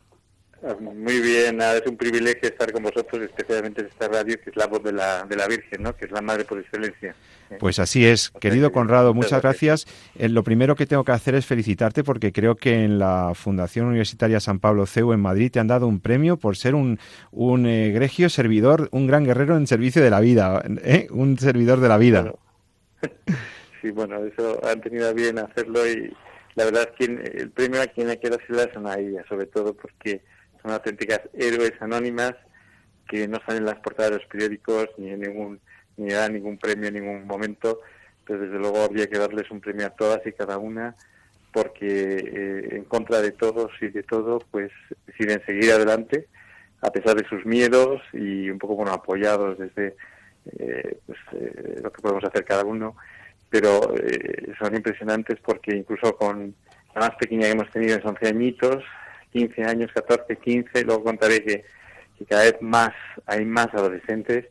[0.79, 4.55] Muy bien, nada, es un privilegio estar con vosotros, especialmente en esta radio que es
[4.55, 5.95] la voz de la, de la Virgen, ¿no?
[5.95, 7.15] que es la madre por excelencia.
[7.59, 9.87] Pues así es, querido Conrado, muchas gracias.
[10.15, 13.87] Eh, lo primero que tengo que hacer es felicitarte porque creo que en la Fundación
[13.87, 16.99] Universitaria San Pablo CEU en Madrid te han dado un premio por ser un,
[17.31, 21.07] un eh, egregio servidor, un gran guerrero en servicio de la vida, ¿eh?
[21.09, 22.21] un servidor de la vida.
[22.21, 22.39] Bueno,
[23.81, 26.13] sí, bueno, eso han tenido bien hacerlo y
[26.53, 29.47] la verdad es que el premio a quien hay que dársela son a ella, sobre
[29.47, 30.21] todo porque
[30.61, 32.33] son auténticas héroes anónimas
[33.07, 35.59] que no salen en las portadas de los periódicos ni en ningún
[35.97, 37.81] ni dan ningún premio en ningún momento,
[38.25, 40.95] pero desde luego habría que darles un premio a todas y cada una
[41.51, 44.71] porque eh, en contra de todos y de todo pues
[45.05, 46.27] deciden seguir adelante
[46.81, 49.95] a pesar de sus miedos y un poco bueno apoyados desde
[50.57, 52.95] eh, pues, eh, lo que podemos hacer cada uno.
[53.49, 56.55] Pero eh, son impresionantes porque incluso con
[56.95, 58.83] la más pequeña que hemos tenido es 11 añitos
[59.31, 61.65] 15 años, 14, 15, luego contaré que,
[62.17, 62.91] que, cada vez más
[63.25, 64.45] hay más adolescentes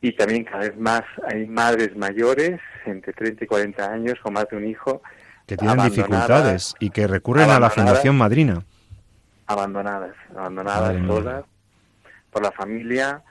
[0.00, 4.46] y también cada vez más hay madres mayores, entre 30 y 40 años, con más
[4.50, 5.02] de un hijo.
[5.46, 8.64] Que tienen dificultades y que recurren a la Fundación Madrina.
[9.46, 11.44] Abandonadas, abandonadas, solas,
[12.30, 13.22] por la familia,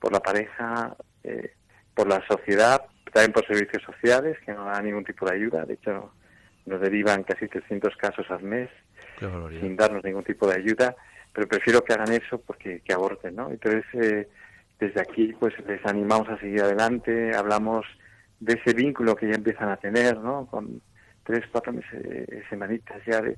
[0.00, 1.54] por la pareja, eh,
[1.94, 5.64] por la sociedad, también por servicios sociales, que no dan ningún tipo de ayuda.
[5.64, 6.12] De hecho,
[6.66, 8.68] nos derivan casi 300 casos al mes
[9.60, 10.94] sin darnos ningún tipo de ayuda,
[11.32, 13.50] pero prefiero que hagan eso porque que aborten, ¿no?
[13.50, 14.28] Entonces, eh,
[14.78, 17.86] desde aquí, pues les animamos a seguir adelante, hablamos
[18.40, 20.46] de ese vínculo que ya empiezan a tener, ¿no?
[20.46, 20.80] Con
[21.24, 23.36] tres, cuatro meses, semanitas ya de,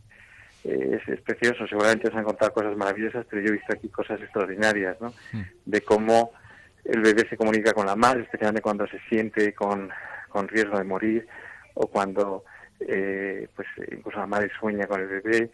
[0.64, 3.88] eh, es, es, precioso, seguramente os han contado cosas maravillosas, pero yo he visto aquí
[3.88, 5.12] cosas extraordinarias, ¿no?
[5.32, 5.42] Mm.
[5.66, 6.32] De cómo
[6.84, 9.90] el bebé se comunica con la madre, especialmente cuando se siente con,
[10.28, 11.26] con riesgo de morir
[11.74, 12.44] o cuando
[12.80, 15.50] eh, pues incluso la madre sueña con el bebé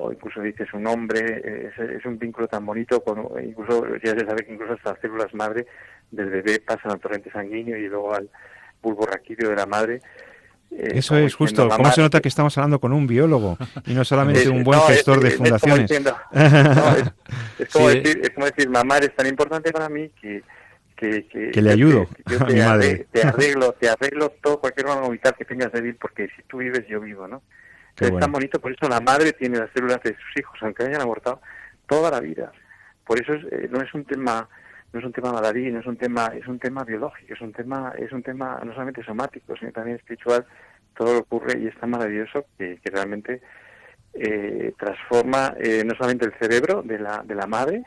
[0.00, 4.24] o incluso dices un hombre, es, es un vínculo tan bonito, con, incluso ya se
[4.26, 5.66] sabe que incluso hasta las células madre
[6.10, 8.28] del bebé pasan al torrente sanguíneo y luego al
[8.82, 10.00] bulbo raquídeo de la madre.
[10.70, 11.62] eh, Eso es justo.
[11.68, 14.62] ¿Cómo "Mamá, se nota que estamos hablando con un biólogo y no solamente es- un
[14.64, 15.88] buen no, es- gestor de es como fundaciones?
[15.88, 17.12] diciendo- no, es,
[17.58, 17.98] es como Sí.
[18.00, 20.42] decir, es como decir, mamá, eres tan importante para mí que...
[20.96, 22.88] Que, que, Que le ayudo que yo a te mi madre.
[22.90, 26.58] arre- Te arreglo, te arreglo todo, cualquier órgano vital que tengas débil, porque si tú
[26.58, 27.42] vives, yo vivo, ¿no?
[27.98, 28.24] Qué es bueno.
[28.24, 31.40] tan bonito, por eso la madre tiene las células de sus hijos, aunque hayan abortado,
[31.86, 32.52] toda la vida.
[33.04, 34.48] Por eso es, eh, no es un tema
[34.90, 37.52] no es un tema baladí, no es un tema es un tema biológico, es un
[37.52, 40.46] tema es un tema no solamente somático, sino también espiritual.
[40.96, 43.40] Todo lo ocurre y es tan maravilloso que, que realmente
[44.14, 47.82] eh, transforma eh, no solamente el cerebro de la de la madre,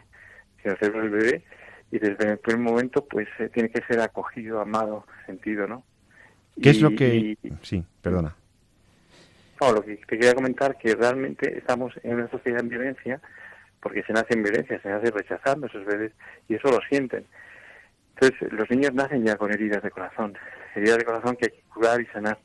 [0.62, 1.43] sino el cerebro del bebé
[1.91, 5.84] y desde el primer momento pues eh, tiene que ser acogido, amado, sentido, ¿no?
[6.62, 7.16] ¿Qué es lo que...?
[7.16, 8.36] y- Sí, perdona.
[9.62, 13.22] No, lo que te quería comentar que realmente estamos en una sociedad en violencia
[13.80, 16.12] porque se nace en violencia, se nace rechazando esos bebés
[16.47, 17.26] y eso lo sienten.
[18.16, 20.38] Entonces, los niños nacen ya con heridas de corazón,
[20.76, 22.38] heridas de corazón que hay que curar y sanar,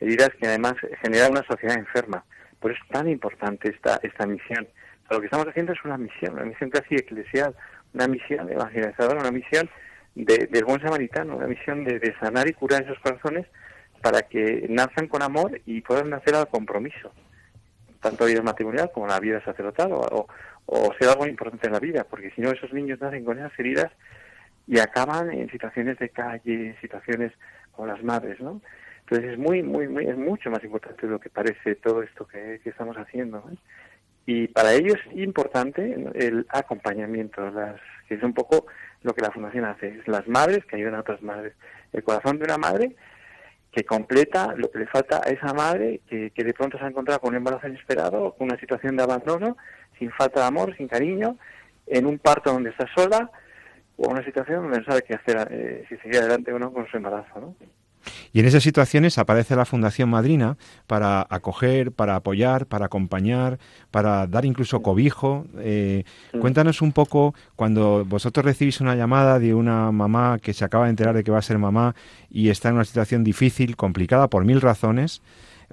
[0.00, 2.24] heridas que además generan una sociedad enferma.
[2.60, 4.68] Por eso es tan importante esta, esta misión.
[5.10, 7.54] Lo que estamos haciendo es una misión, una misión casi eclesial,
[7.94, 9.68] una misión evangelizadora, una misión
[10.14, 13.46] de, del buen samaritano, una misión de, de sanar y curar esos corazones
[14.02, 17.12] para que nazcan con amor y puedan nacer al compromiso,
[18.00, 20.26] tanto la vida matrimonial como la vida sacerdotal o, o,
[20.66, 23.56] o ser algo importante en la vida, porque si no esos niños nacen con esas
[23.58, 23.92] heridas
[24.66, 27.32] y acaban en situaciones de calle, situaciones
[27.72, 28.60] con las madres, ¿no?
[29.00, 32.26] Entonces es muy, muy, muy, es mucho más importante de lo que parece todo esto
[32.26, 33.44] que, estamos haciendo.
[34.24, 38.66] Y para ello es importante el acompañamiento, las, que es un poco
[39.02, 41.54] lo que la Fundación hace, es las madres que ayudan a otras madres.
[41.92, 42.94] El corazón de una madre
[43.72, 47.20] que completa lo que le falta a esa madre que, de pronto se ha encontrado
[47.20, 49.56] con un embarazo inesperado, con una situación de abandono,
[49.98, 51.38] sin falta de amor, sin cariño,
[51.86, 53.30] en un parto donde está sola,
[53.96, 56.86] o una situación donde no sabe qué hacer, eh, si seguir adelante o no con
[56.86, 57.40] su embarazo.
[57.40, 57.54] ¿no?
[58.32, 60.56] Y en esas situaciones aparece la Fundación Madrina
[60.86, 63.58] para acoger, para apoyar, para acompañar,
[63.90, 65.46] para dar incluso cobijo.
[65.58, 66.04] Eh.
[66.40, 70.90] Cuéntanos un poco cuando vosotros recibís una llamada de una mamá que se acaba de
[70.90, 71.94] enterar de que va a ser mamá
[72.30, 75.20] y está en una situación difícil, complicada por mil razones.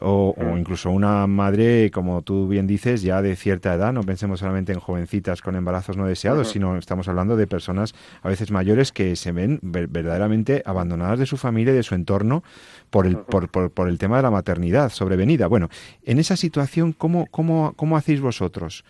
[0.01, 0.57] O, o Mm.
[0.59, 4.79] incluso una madre, como tú bien dices, ya de cierta edad, no pensemos solamente en
[4.79, 9.31] jovencitas con embarazos no deseados, sino estamos hablando de personas a veces mayores que se
[9.31, 12.43] ven ver- verdaderamente abandonadas de su familia y de su entorno
[12.89, 15.47] por el, por, por, por el tema de la maternidad sobrevenida.
[15.47, 15.69] Bueno,
[16.03, 18.85] en esa situación, ¿cómo, cómo, cómo hacéis vosotros?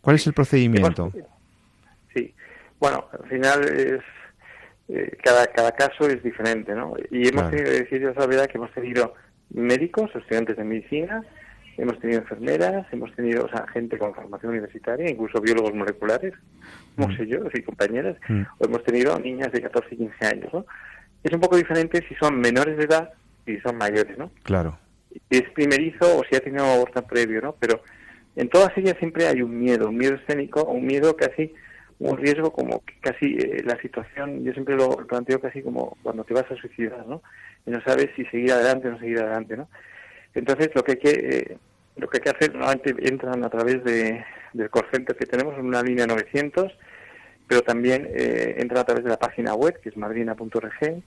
[0.00, 1.12] ¿Cuál es el procedimiento?
[2.14, 2.34] Sí,
[2.80, 4.00] bueno, al final es
[4.88, 6.94] eh, cada cada caso es diferente, ¿no?
[7.10, 7.50] Y hemos Claro.
[7.50, 9.12] tenido, decir yo la verdad que hemos tenido
[9.50, 11.22] médicos, estudiantes de medicina,
[11.76, 16.34] hemos tenido enfermeras, hemos tenido, o sea, gente con formación universitaria, incluso biólogos moleculares,
[16.96, 18.42] como sé yo, y compañeras, Mm.
[18.58, 20.66] o hemos tenido niñas de 14 y 15 años, ¿no?
[21.22, 23.10] Es un poco diferente si son menores de edad
[23.46, 24.30] y si son mayores, ¿no?
[24.42, 24.78] Claro.
[25.30, 27.54] es primerizo o si ha tenido aborto previo, ¿no?
[27.58, 27.82] Pero
[28.36, 31.52] en todas ellas siempre hay un miedo, un miedo escénico, un miedo casi,
[32.00, 36.24] un riesgo como que casi eh, la situación, yo siempre lo planteo casi como cuando
[36.24, 37.22] te vas a suicidar, ¿no?
[37.66, 39.68] Y no sabes si seguir adelante o no seguir adelante, ¿no?
[40.34, 41.58] Entonces lo que hay que, eh,
[41.96, 45.58] lo que hay que hacer, normalmente entran a través de, del call center que tenemos
[45.58, 46.72] en una línea 900,
[47.48, 51.02] pero también eh, entran a través de la página web, que es madrina.org,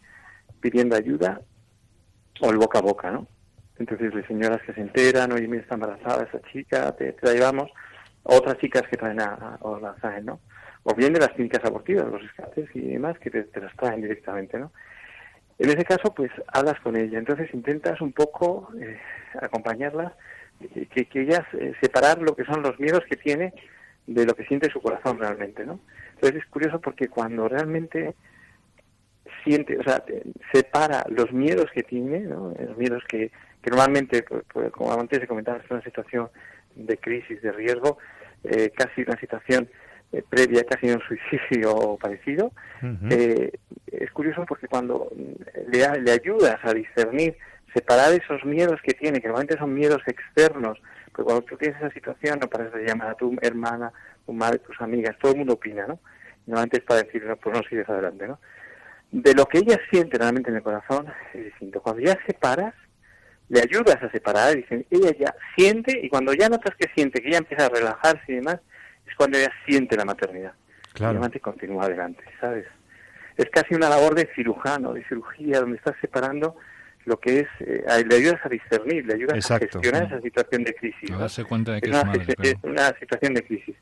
[0.60, 1.42] pidiendo ayuda,
[2.42, 3.28] o el boca a boca, ¿no?
[3.78, 7.34] Entonces, las señoras que se enteran, oye, mira, está embarazada esa chica, te, te la
[7.34, 7.72] llevamos.
[8.24, 10.40] Otras chicas que traen a, o la traen, ¿no?
[10.84, 14.58] O bien de las clínicas abortivas, los escates y demás, que te, las traen directamente,
[14.58, 14.72] ¿no?
[15.60, 17.20] En ese caso, pues hablas con ella.
[17.20, 19.00] Entonces intentas un poco eh,
[19.42, 20.14] acompañarlas,
[20.94, 23.54] que, que ellas eh, separar lo que son los miedos que tiene
[24.08, 25.80] de lo que siente su corazón realmente, ¿no?
[26.16, 28.16] Entonces es curioso porque cuando realmente
[29.44, 30.04] siente, o sea,
[30.54, 32.54] separa los miedos que tiene, ¿no?
[32.60, 36.30] Los miedos que, que normalmente, pues, pues, como antes se comentaba, es una situación
[36.76, 37.98] de crisis, de riesgo,
[38.44, 39.70] eh, casi una situación
[40.12, 42.52] eh, previa, casi un suicidio parecido.
[43.10, 43.52] Eh,
[43.92, 47.38] es curioso porque cuando mm, le, le ayudas a discernir,
[47.74, 51.92] separar esos miedos que tiene, que normalmente son miedos externos, porque cuando tú tienes esa
[51.92, 53.92] situación no paras de llamar a tu hermana,
[54.26, 56.00] tu madre, tus amigas, todo el mundo opina, ¿no?
[56.48, 58.40] Normalmente es para decir, no, pues no sigues adelante, ¿no?
[59.12, 61.82] De lo que ella siente realmente en el corazón es distinto.
[61.82, 62.74] Cuando ya separas,
[63.52, 67.28] le ayudas a separar, dicen, ella ya siente, y cuando ya notas que siente, que
[67.28, 68.60] ella empieza a relajarse y demás,
[69.06, 70.54] es cuando ella siente la maternidad.
[70.94, 71.22] Claro.
[71.34, 72.66] Y continúa adelante, ¿sabes?
[73.36, 76.56] Es casi una labor de cirujano, de cirugía, donde estás separando
[77.04, 79.66] lo que es, eh, le ayudas a discernir, le ayudas Exacto.
[79.66, 81.12] a gestionar esa situación de crisis.
[81.12, 82.36] A darse cuenta de que es, es una, madre.
[82.42, 83.76] es una situación de crisis.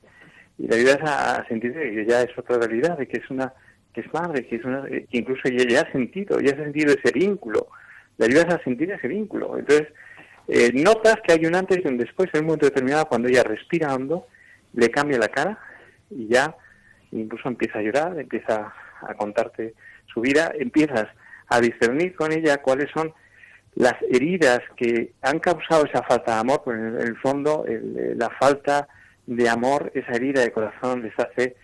[0.58, 3.54] Y le ayudas a sentir que ya es otra realidad, de que es una
[3.94, 6.94] que es madre, que es una que incluso ella ya ha sentido, ya ha sentido
[6.94, 7.68] ese vínculo.
[8.20, 9.58] Le ayudas a sentir ese vínculo.
[9.58, 9.88] Entonces,
[10.48, 13.44] eh, notas que hay un antes y un después en un momento determinado cuando ella
[13.44, 13.98] respira
[14.74, 15.58] le cambia la cara
[16.12, 16.56] y ya
[17.12, 19.74] incluso empieza a llorar, empieza a contarte
[20.14, 21.08] su vida, empiezas
[21.48, 23.14] a discernir con ella cuáles son
[23.76, 28.30] las heridas que han causado esa falta de amor, porque en el, fondo el- la
[28.30, 28.88] falta
[29.26, 31.56] de amor, esa herida de corazón les hace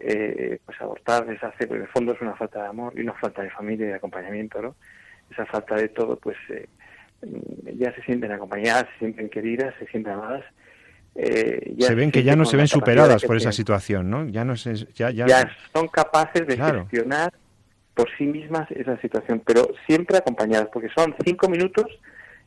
[0.00, 3.00] eh, pues abortar, les hace, porque en el fondo es una falta de amor y
[3.00, 4.74] una falta de familia y de acompañamiento, ¿no?
[5.30, 6.66] Esa falta de todo, pues eh,
[7.76, 10.44] ya se sienten acompañadas, se sienten queridas, se sienten amadas.
[11.16, 14.26] eh, se ven que ya no se ven superadas por esa situación, ¿no?
[14.28, 16.82] Ya no se, ya, ya, ya son capaces de Claro.
[16.82, 17.32] gestionar
[17.94, 21.86] por sí mismas esa situación, pero siempre acompañadas, porque son cinco minutos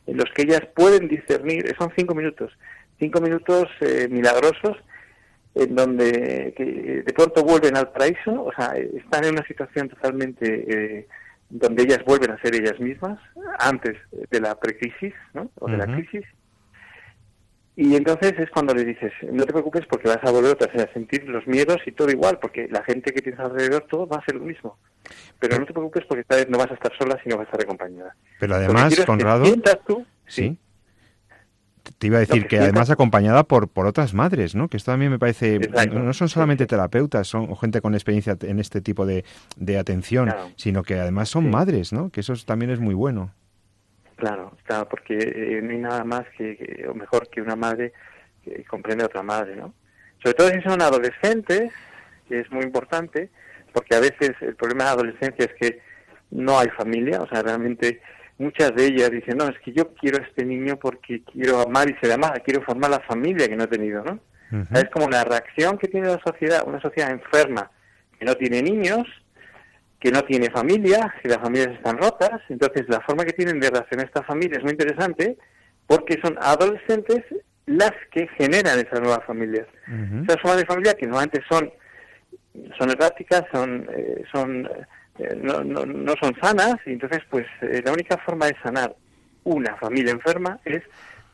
[0.06, 2.52] en los que ellas pueden discernir, son cinco minutos,
[3.00, 4.78] cinco minutos eh, milagrosos
[5.56, 9.88] en donde que de pronto vuelven al paraíso, o sea, eh, están en una situación
[9.90, 10.46] totalmente
[11.00, 11.08] eh,
[11.50, 13.20] donde ellas vuelven a ser ellas mismas
[13.60, 13.98] antes
[14.30, 15.50] de la precrisis, ¿no?
[15.60, 16.26] O de la crisis.
[17.76, 20.90] Y entonces es cuando le dices, no te preocupes porque vas a volver otra vez
[20.90, 24.18] a sentir los miedos y todo igual, porque la gente que tienes alrededor, todo va
[24.18, 24.80] a ser lo mismo.
[25.40, 27.52] Pero no te preocupes porque esta vez no vas a estar sola, sino vas a
[27.52, 28.16] estar acompañada.
[28.40, 30.58] Pero además, Conrado, sientas tú, sí.
[31.98, 34.68] Te iba a decir que además acompañada por, por otras madres, ¿no?
[34.68, 36.00] Que esto también me parece, Exacto.
[36.00, 39.26] no son solamente terapeutas, son o gente con experiencia en este tipo de,
[39.56, 40.52] de atención, Claro.
[40.56, 41.50] sino que además son Sí.
[41.50, 42.10] madres, ¿no?
[42.10, 43.32] Que eso es- también es muy bueno.
[44.16, 47.94] Claro, claro, porque eh, no hay nada más que, que- o mejor que una madre
[48.44, 49.74] que comprende a otra madre, ¿no?
[50.24, 51.72] Sobre todo si son adolescentes,
[52.28, 53.30] que es muy importante,
[53.74, 55.80] porque a veces el problema de la adolescencia es que
[56.32, 58.02] no hay familia, o sea, realmente
[58.38, 61.90] muchas de ellas dicen, no, es que yo quiero a este niño porque quiero amar
[61.90, 64.20] y ser amada, quiero formar la familia que no he tenido, ¿no?
[64.74, 67.70] Es como una reacción que tiene la sociedad, una sociedad enferma,
[68.18, 69.06] que no tiene niños,
[70.00, 72.42] que no tiene familia, que las familias están rotas.
[72.50, 75.38] Entonces, la forma que tienen de relacionar esta familia es muy interesante
[75.86, 77.24] porque son adolescentes
[77.66, 79.68] las que generan esas nuevas familias.
[80.24, 81.72] Esas formas de familia que normalmente son,
[82.78, 84.70] son erráticas, son, eh, son,
[85.42, 88.96] no, no, no son sanas, y entonces, pues, eh, la única forma de sanar
[89.44, 90.84] una familia enferma es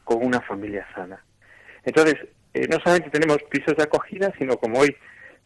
[0.03, 1.23] con una familia sana.
[1.84, 2.15] Entonces,
[2.53, 4.95] eh, no solamente tenemos pisos de acogida, sino como hoy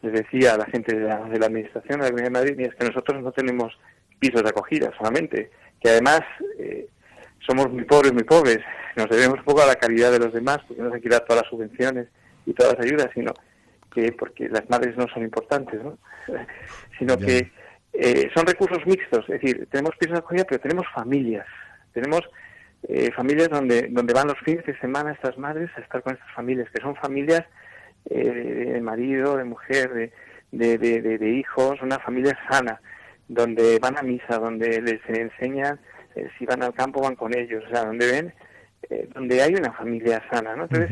[0.02, 2.60] les decía a la gente de la, de la Administración de la Comunidad de Madrid,
[2.60, 3.76] es que nosotros no tenemos
[4.18, 6.20] pisos de acogida solamente, que además
[6.58, 6.88] eh,
[7.46, 8.58] somos muy pobres, muy pobres,
[8.96, 11.42] nos debemos un poco a la calidad de los demás, porque no se dar todas
[11.42, 12.08] las subvenciones
[12.46, 13.32] y todas las ayudas, sino
[13.92, 15.98] que porque las madres no son importantes, ¿no?
[16.98, 17.50] sino que
[17.92, 21.46] eh, son recursos mixtos, es decir, tenemos pisos de acogida, pero tenemos familias,
[21.92, 22.20] tenemos
[22.88, 26.30] eh, familias donde donde van los fines de semana estas madres a estar con estas
[26.32, 27.44] familias, que son familias
[28.10, 30.12] eh, de marido, de mujer,
[30.52, 30.78] de, de,
[31.18, 32.80] de- hijos, una familia sana,
[33.26, 35.78] donde van a misa, donde les enseñan,
[36.14, 38.34] eh, si van al campo van con ellos, o sea, donde ven,
[38.90, 40.62] eh, donde hay una familia sana, ¿no?
[40.64, 40.90] Entonces,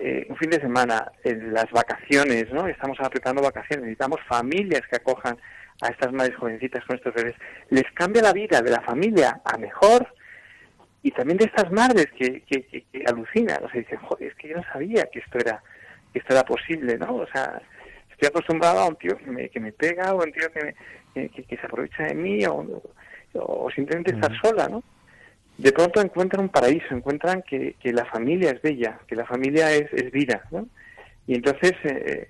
[0.00, 2.66] eh, un fin de semana, en las vacaciones, ¿no?
[2.66, 5.36] Estamos apretando vacaciones, necesitamos familias que acojan
[5.82, 7.34] a estas madres jovencitas con estos bebés.
[7.70, 10.06] Les cambia la vida de la familia a mejor
[11.02, 14.34] y también de estas madres que, que, que- que alucinan, o sea, dicen, joder, es
[14.36, 15.62] que yo no sabía que esto era
[16.12, 17.14] que esto era posible, ¿no?
[17.16, 17.62] O sea,
[18.10, 20.74] estoy acostumbrado a un tío que me, que me pega o a un tío que,
[21.14, 22.82] me- que, se aprovecha de mí o,
[23.34, 24.82] o simplemente estar sola, ¿no?
[25.56, 29.70] De pronto encuentran un paraíso, encuentran que, que la familia es bella, que la familia
[29.72, 30.66] es, es vida, ¿no?
[31.28, 32.28] Y entonces eh,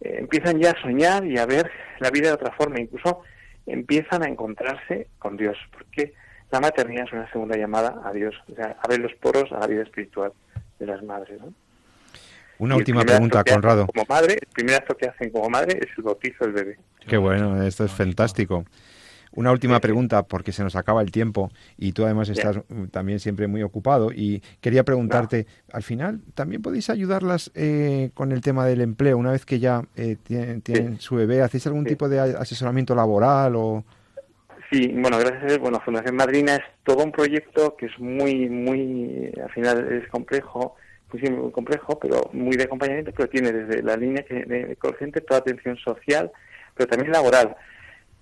[0.00, 3.22] eh, empiezan ya a soñar y a ver la vida de otra forma, incluso
[3.66, 6.14] empiezan a encontrarse con Dios, porque
[6.50, 9.66] la maternidad es una segunda llamada a Dios, o sea, abre los poros a la
[9.66, 10.32] vida espiritual
[10.78, 11.52] de las madres, ¿no?
[12.58, 13.86] Una última pregunta, Conrado.
[13.86, 16.78] Como madre, el primer acto que hacen como madre es el bautizo del bebé.
[17.08, 18.66] Qué bueno, esto es fantástico.
[19.32, 23.20] Una última pregunta, porque se nos acaba el tiempo y tú además estás mm, también
[23.20, 28.66] siempre muy ocupado y quería preguntarte, al final, ¿también podéis ayudarlas eh, con el tema
[28.66, 29.16] del empleo?
[29.18, 31.90] Una vez que ya eh, tienen, tienen su bebé, ¿hacéis algún Sí.
[31.90, 33.84] tipo de asesoramiento laboral o...?
[34.72, 38.48] Sí, bueno, gracias a Dios, bueno, Fundación Madrina es todo un proyecto que es muy,
[38.48, 40.76] muy, al final es complejo,
[41.08, 44.76] pues sí, muy complejo, pero muy de acompañamiento, pero tiene desde la línea que, de
[44.76, 46.30] corriente toda atención social,
[46.76, 47.56] pero también laboral.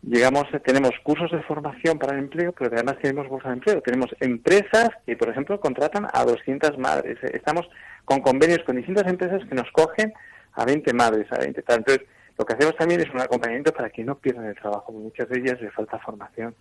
[0.03, 3.83] Llegamos, tenemos cursos de formación para el empleo, pero además tenemos bolsa de empleo.
[3.83, 7.19] Tenemos empresas que, por ejemplo, contratan a 200 madres.
[7.33, 7.69] Estamos
[8.05, 10.13] con convenios con distintas empresas que nos cogen
[10.53, 11.79] a 20 madres, a 20 tal.
[11.79, 12.07] Entonces,
[12.39, 15.41] lo que hacemos también es un acompañamiento para que no pierdan el trabajo, muchas de
[15.41, 16.55] ellas les falta formación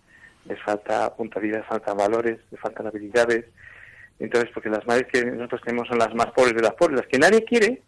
[0.48, 3.44] les falta puntualidad, les faltan valores, les faltan habilidades.
[4.18, 7.06] Entonces, porque las madres que nosotros tenemos son las más pobres de las pobres, las
[7.06, 7.82] que nadie quiere,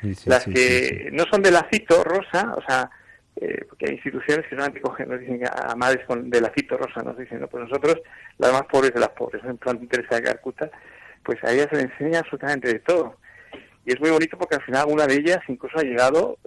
[0.00, 2.88] Sí, sí, las sí, que no son de lacito rosa, o sea,
[3.40, 7.02] eh, porque hay instituciones que solamente cogen, nos dicen a madres con de lacito rosa,
[7.02, 7.96] nos dicen, no, pues nosotros,
[8.38, 10.70] las más pobres de las pobres, en plan Teresa de Calcuta,
[11.22, 13.16] pues a ellas se les enseña absolutamente de todo.
[13.84, 16.38] Y es muy bonito porque al final una de ellas incluso ha llegado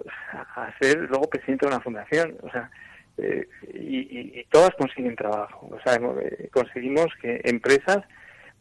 [0.54, 2.70] a ser luego presidente de una fundación, o sea,
[3.18, 5.68] eh, y, todas consiguen trabajo.
[5.70, 7.98] O sea, eh, conseguimos que empresas,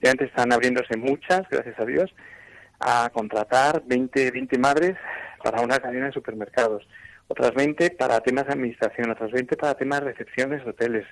[0.02, 2.14] ya antes están abriéndose muchas, gracias a Dios,
[2.80, 4.96] a contratar 20, 20 madres
[5.44, 6.88] para una cadena de supermercados,
[7.28, 11.06] otras 20 para temas de administración, otras 20 para temas de recepciones hoteles,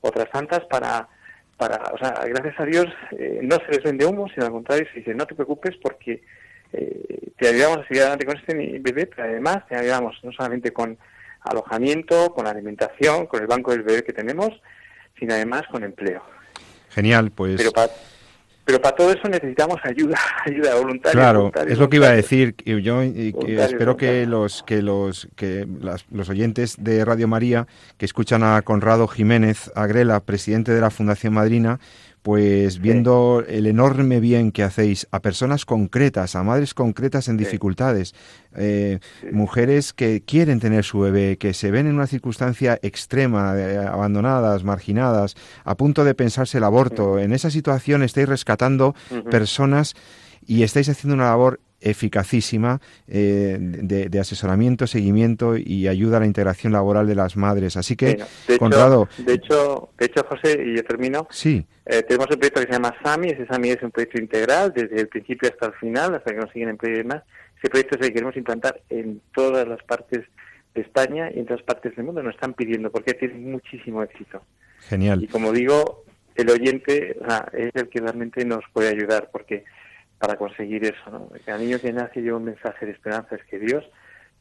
[0.00, 1.08] otras tantas para,
[1.56, 4.86] para o sea, gracias a Dios eh, no se les vende humo, sino al contrario,
[4.92, 6.22] se dice, no te preocupes porque
[6.72, 10.72] eh, te ayudamos a seguir adelante con este bebé, pero además te ayudamos no solamente
[10.72, 10.98] con
[11.40, 14.50] alojamiento, con alimentación, con el banco del bebé que tenemos,
[15.18, 16.22] sino además con empleo.
[16.90, 17.88] Genial, pues Pero para
[18.64, 21.12] pero para todo eso necesitamos ayuda, ayuda voluntaria.
[21.20, 22.54] claro, es lo que iba a decir.
[22.64, 27.66] y Yo espero que los que los que las- los oyentes de Radio María
[27.98, 31.78] que escuchan a Conrado Jiménez Agrela, presidente de la Fundación Madrina,
[32.24, 37.44] pues viendo el enorme bien que hacéis a personas concretas, a madres concretas en Sí.
[37.44, 38.14] dificultades,
[38.56, 39.26] eh, Sí.
[39.30, 44.64] mujeres que quieren tener su bebé, que se ven en una circunstancia extrema, eh, abandonadas,
[44.64, 47.18] marginadas, a punto de pensarse el aborto.
[47.18, 48.94] En esa situación estáis rescatando
[49.30, 49.92] personas
[50.46, 56.26] y estáis haciendo una labor eficacísima eh, de, de asesoramiento, seguimiento y ayuda a la
[56.26, 57.76] integración laboral de las madres.
[57.76, 61.64] Así que, Bueno, de, Conrado, hecho, de hecho, de hecho, José, y yo termino, sí,
[61.84, 65.00] eh, tenemos un proyecto que se llama SAMI, ese SAMI es un proyecto integral, desde
[65.00, 67.22] el principio hasta el final, hasta que consiguen empleo y demás.
[67.58, 70.24] Ese proyecto es el que queremos implantar en todas las partes
[70.74, 72.22] de España y en todas partes del mundo.
[72.22, 74.42] Nos están pidiendo, porque tiene muchísimo éxito.
[74.80, 75.28] Y genial.
[75.30, 76.04] como digo,
[76.34, 79.64] el oyente o sea, es el que realmente nos puede ayudar, porque
[80.26, 81.28] para conseguir eso, ¿no?
[81.44, 83.84] Cada niño que nace lleva un mensaje de esperanza, es que Dios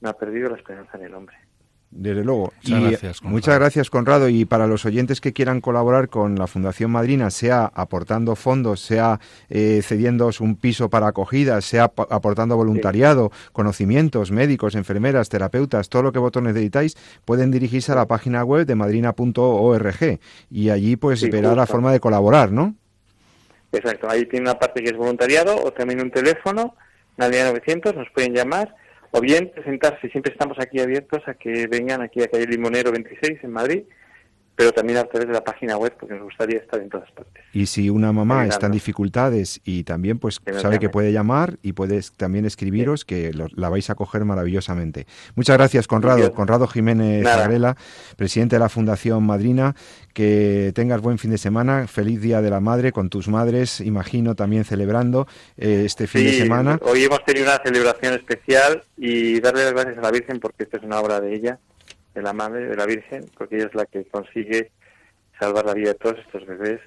[0.02, 1.36] no ha perdido la esperanza en el hombre.
[1.96, 2.52] Desde luego.
[2.64, 3.34] Muchas Y gracias, Conrado.
[3.36, 4.28] muchas gracias, Conrado.
[4.28, 9.20] Y para los oyentes que quieran colaborar con la Fundación Madrina, sea aportando fondos, sea
[9.48, 16.02] eh, cediendo un piso para acogida, sea ap- aportando voluntariado, conocimientos, médicos, enfermeras, terapeutas, todo
[16.02, 20.20] lo que vosotros necesitáis, pueden dirigirse a la página web de madrina.org
[20.50, 22.74] y allí pues Sí, verá la forma de colaborar, ¿no?
[23.74, 26.76] Exacto, ahí tiene una parte que es voluntariado o también un teléfono,
[27.18, 28.76] una línea 900, nos pueden llamar
[29.10, 33.44] o bien presentarse, siempre estamos aquí abiertos a que vengan aquí a calle Limonero 26
[33.44, 33.84] en Madrid,
[34.56, 37.43] pero también a través de la página web porque nos gustaría estar en todas partes.
[37.54, 41.74] Y si una mamá está en dificultades y también pues sabe que puede llamar y
[41.74, 45.08] puede también escribiros que lo- la vais a coger maravillosamente.
[45.36, 46.18] Muchas gracias, Conrado.
[46.18, 46.30] Dios.
[46.32, 47.26] Conrado Jiménez.
[47.26, 47.76] Agrela,
[48.16, 49.76] presidente de la Fundación Madrina.
[50.14, 54.36] Que tengas buen fin de semana, feliz Día de la Madre con tus madres, imagino
[54.36, 55.28] también celebrando
[55.58, 56.78] eh, este fin de semana.
[56.84, 60.78] hoy hemos tenido una celebración especial y darle las gracias a la Virgen porque esta
[60.78, 61.58] es una obra de ella,
[62.14, 64.72] de la Madre, de la Virgen, porque ella es la que consigue
[65.39, 66.82] salvar la vida de todos estos bebés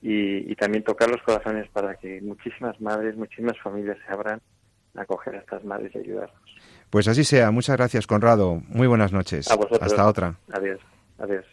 [0.00, 4.40] y, y también tocar los corazones para que muchísimas madres, muchísimas familias se abran
[4.96, 6.38] a acoger a estas madres y ayudarnos.
[6.90, 7.50] Pues así sea.
[7.50, 8.62] Muchas gracias, Conrado.
[8.68, 9.50] Muy buenas noches.
[9.50, 9.82] A vosotros.
[9.82, 10.34] Hasta otra.
[10.52, 10.80] Adiós,
[11.18, 11.44] adiós.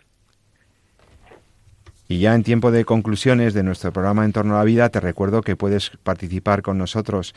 [2.07, 4.99] Y ya en tiempo de conclusiones de nuestro programa En torno a la vida, te
[4.99, 7.33] recuerdo que puedes participar con nosotros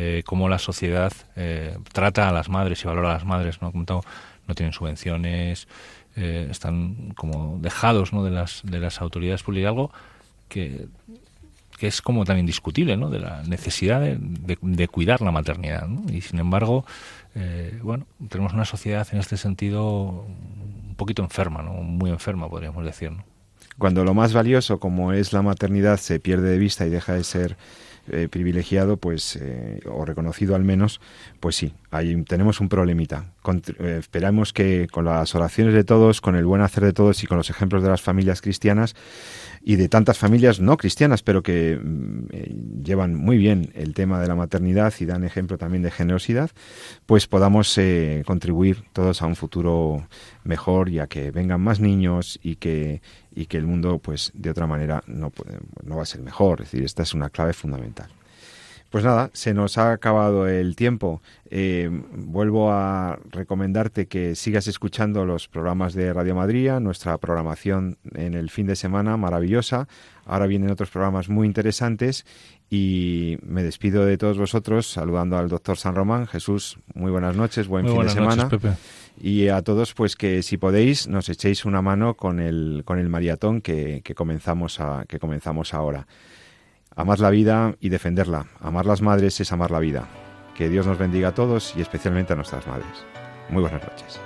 [0.01, 3.71] eh, cómo la sociedad eh, trata a las madres y valora a las madres, ¿no?
[3.71, 4.01] Como todo,
[4.47, 5.67] no tienen subvenciones,
[6.15, 8.23] eh, están como dejados, ¿no?
[8.23, 9.91] De las de las autoridades públicas, algo
[10.47, 10.87] que
[11.77, 13.09] que es como también discutible, ¿no?
[13.09, 16.11] De la necesidad de, de- cuidar la maternidad, ¿no?
[16.13, 16.83] Y sin embargo,
[17.81, 20.25] bueno, tenemos una sociedad en este sentido
[20.89, 21.71] un poquito enferma, ¿no?
[21.73, 23.11] Muy enferma, podríamos decir.
[23.77, 27.23] Cuando lo más valioso, como es la maternidad, se pierde de vista y deja de
[27.23, 27.55] ser
[28.11, 31.01] eh, privilegiado, pues eh, o reconocido al menos,
[31.39, 33.33] pues sí, ahí tenemos un problemita.
[33.79, 37.27] Eh, esperamos que con las oraciones de todos, con el buen hacer de todos y
[37.27, 38.95] con los ejemplos de las familias cristianas
[39.61, 44.19] y de tantas familias no cristianas, pero que mm, eh, llevan muy bien el tema
[44.19, 46.51] de la maternidad y dan ejemplo también de generosidad,
[47.05, 50.07] pues podamos eh, contribuir todos a un futuro
[50.43, 53.01] mejor y a que vengan más niños y que
[53.35, 55.31] y que el mundo pues de otra manera no
[55.83, 58.09] no va a ser mejor, es decir, esta es una clave fundamental.
[58.89, 61.21] Pues nada, se nos ha acabado el tiempo.
[61.51, 68.33] Eh, vuelvo a recomendarte que sigas escuchando los programas de Radio Madrid, nuestra programación en
[68.33, 69.87] el fin de semana maravillosa.
[70.25, 72.25] Ahora vienen otros programas muy interesantes
[72.69, 76.25] y me despido de todos vosotros saludando al doctor San Román.
[76.25, 78.43] Jesús, muy buenas noches, buen Muy fin de semana.
[78.43, 78.75] noches, Pepe.
[79.21, 83.09] Y a todos, pues que si podéis, nos echéis una mano con el, con el
[83.09, 86.07] maratón que, que comenzamos a, que comenzamos ahora.
[86.99, 88.47] Amar la vida y defenderla.
[88.59, 90.05] Amar las madres es amar la vida.
[90.53, 93.05] Que Dios nos bendiga a todos y especialmente a nuestras madres.
[93.47, 94.19] Muy buenas noches.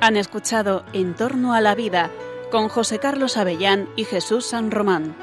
[0.00, 2.10] Han escuchado En torno a la vida
[2.50, 5.14] con José Carlos Avellán y Jesús San Román.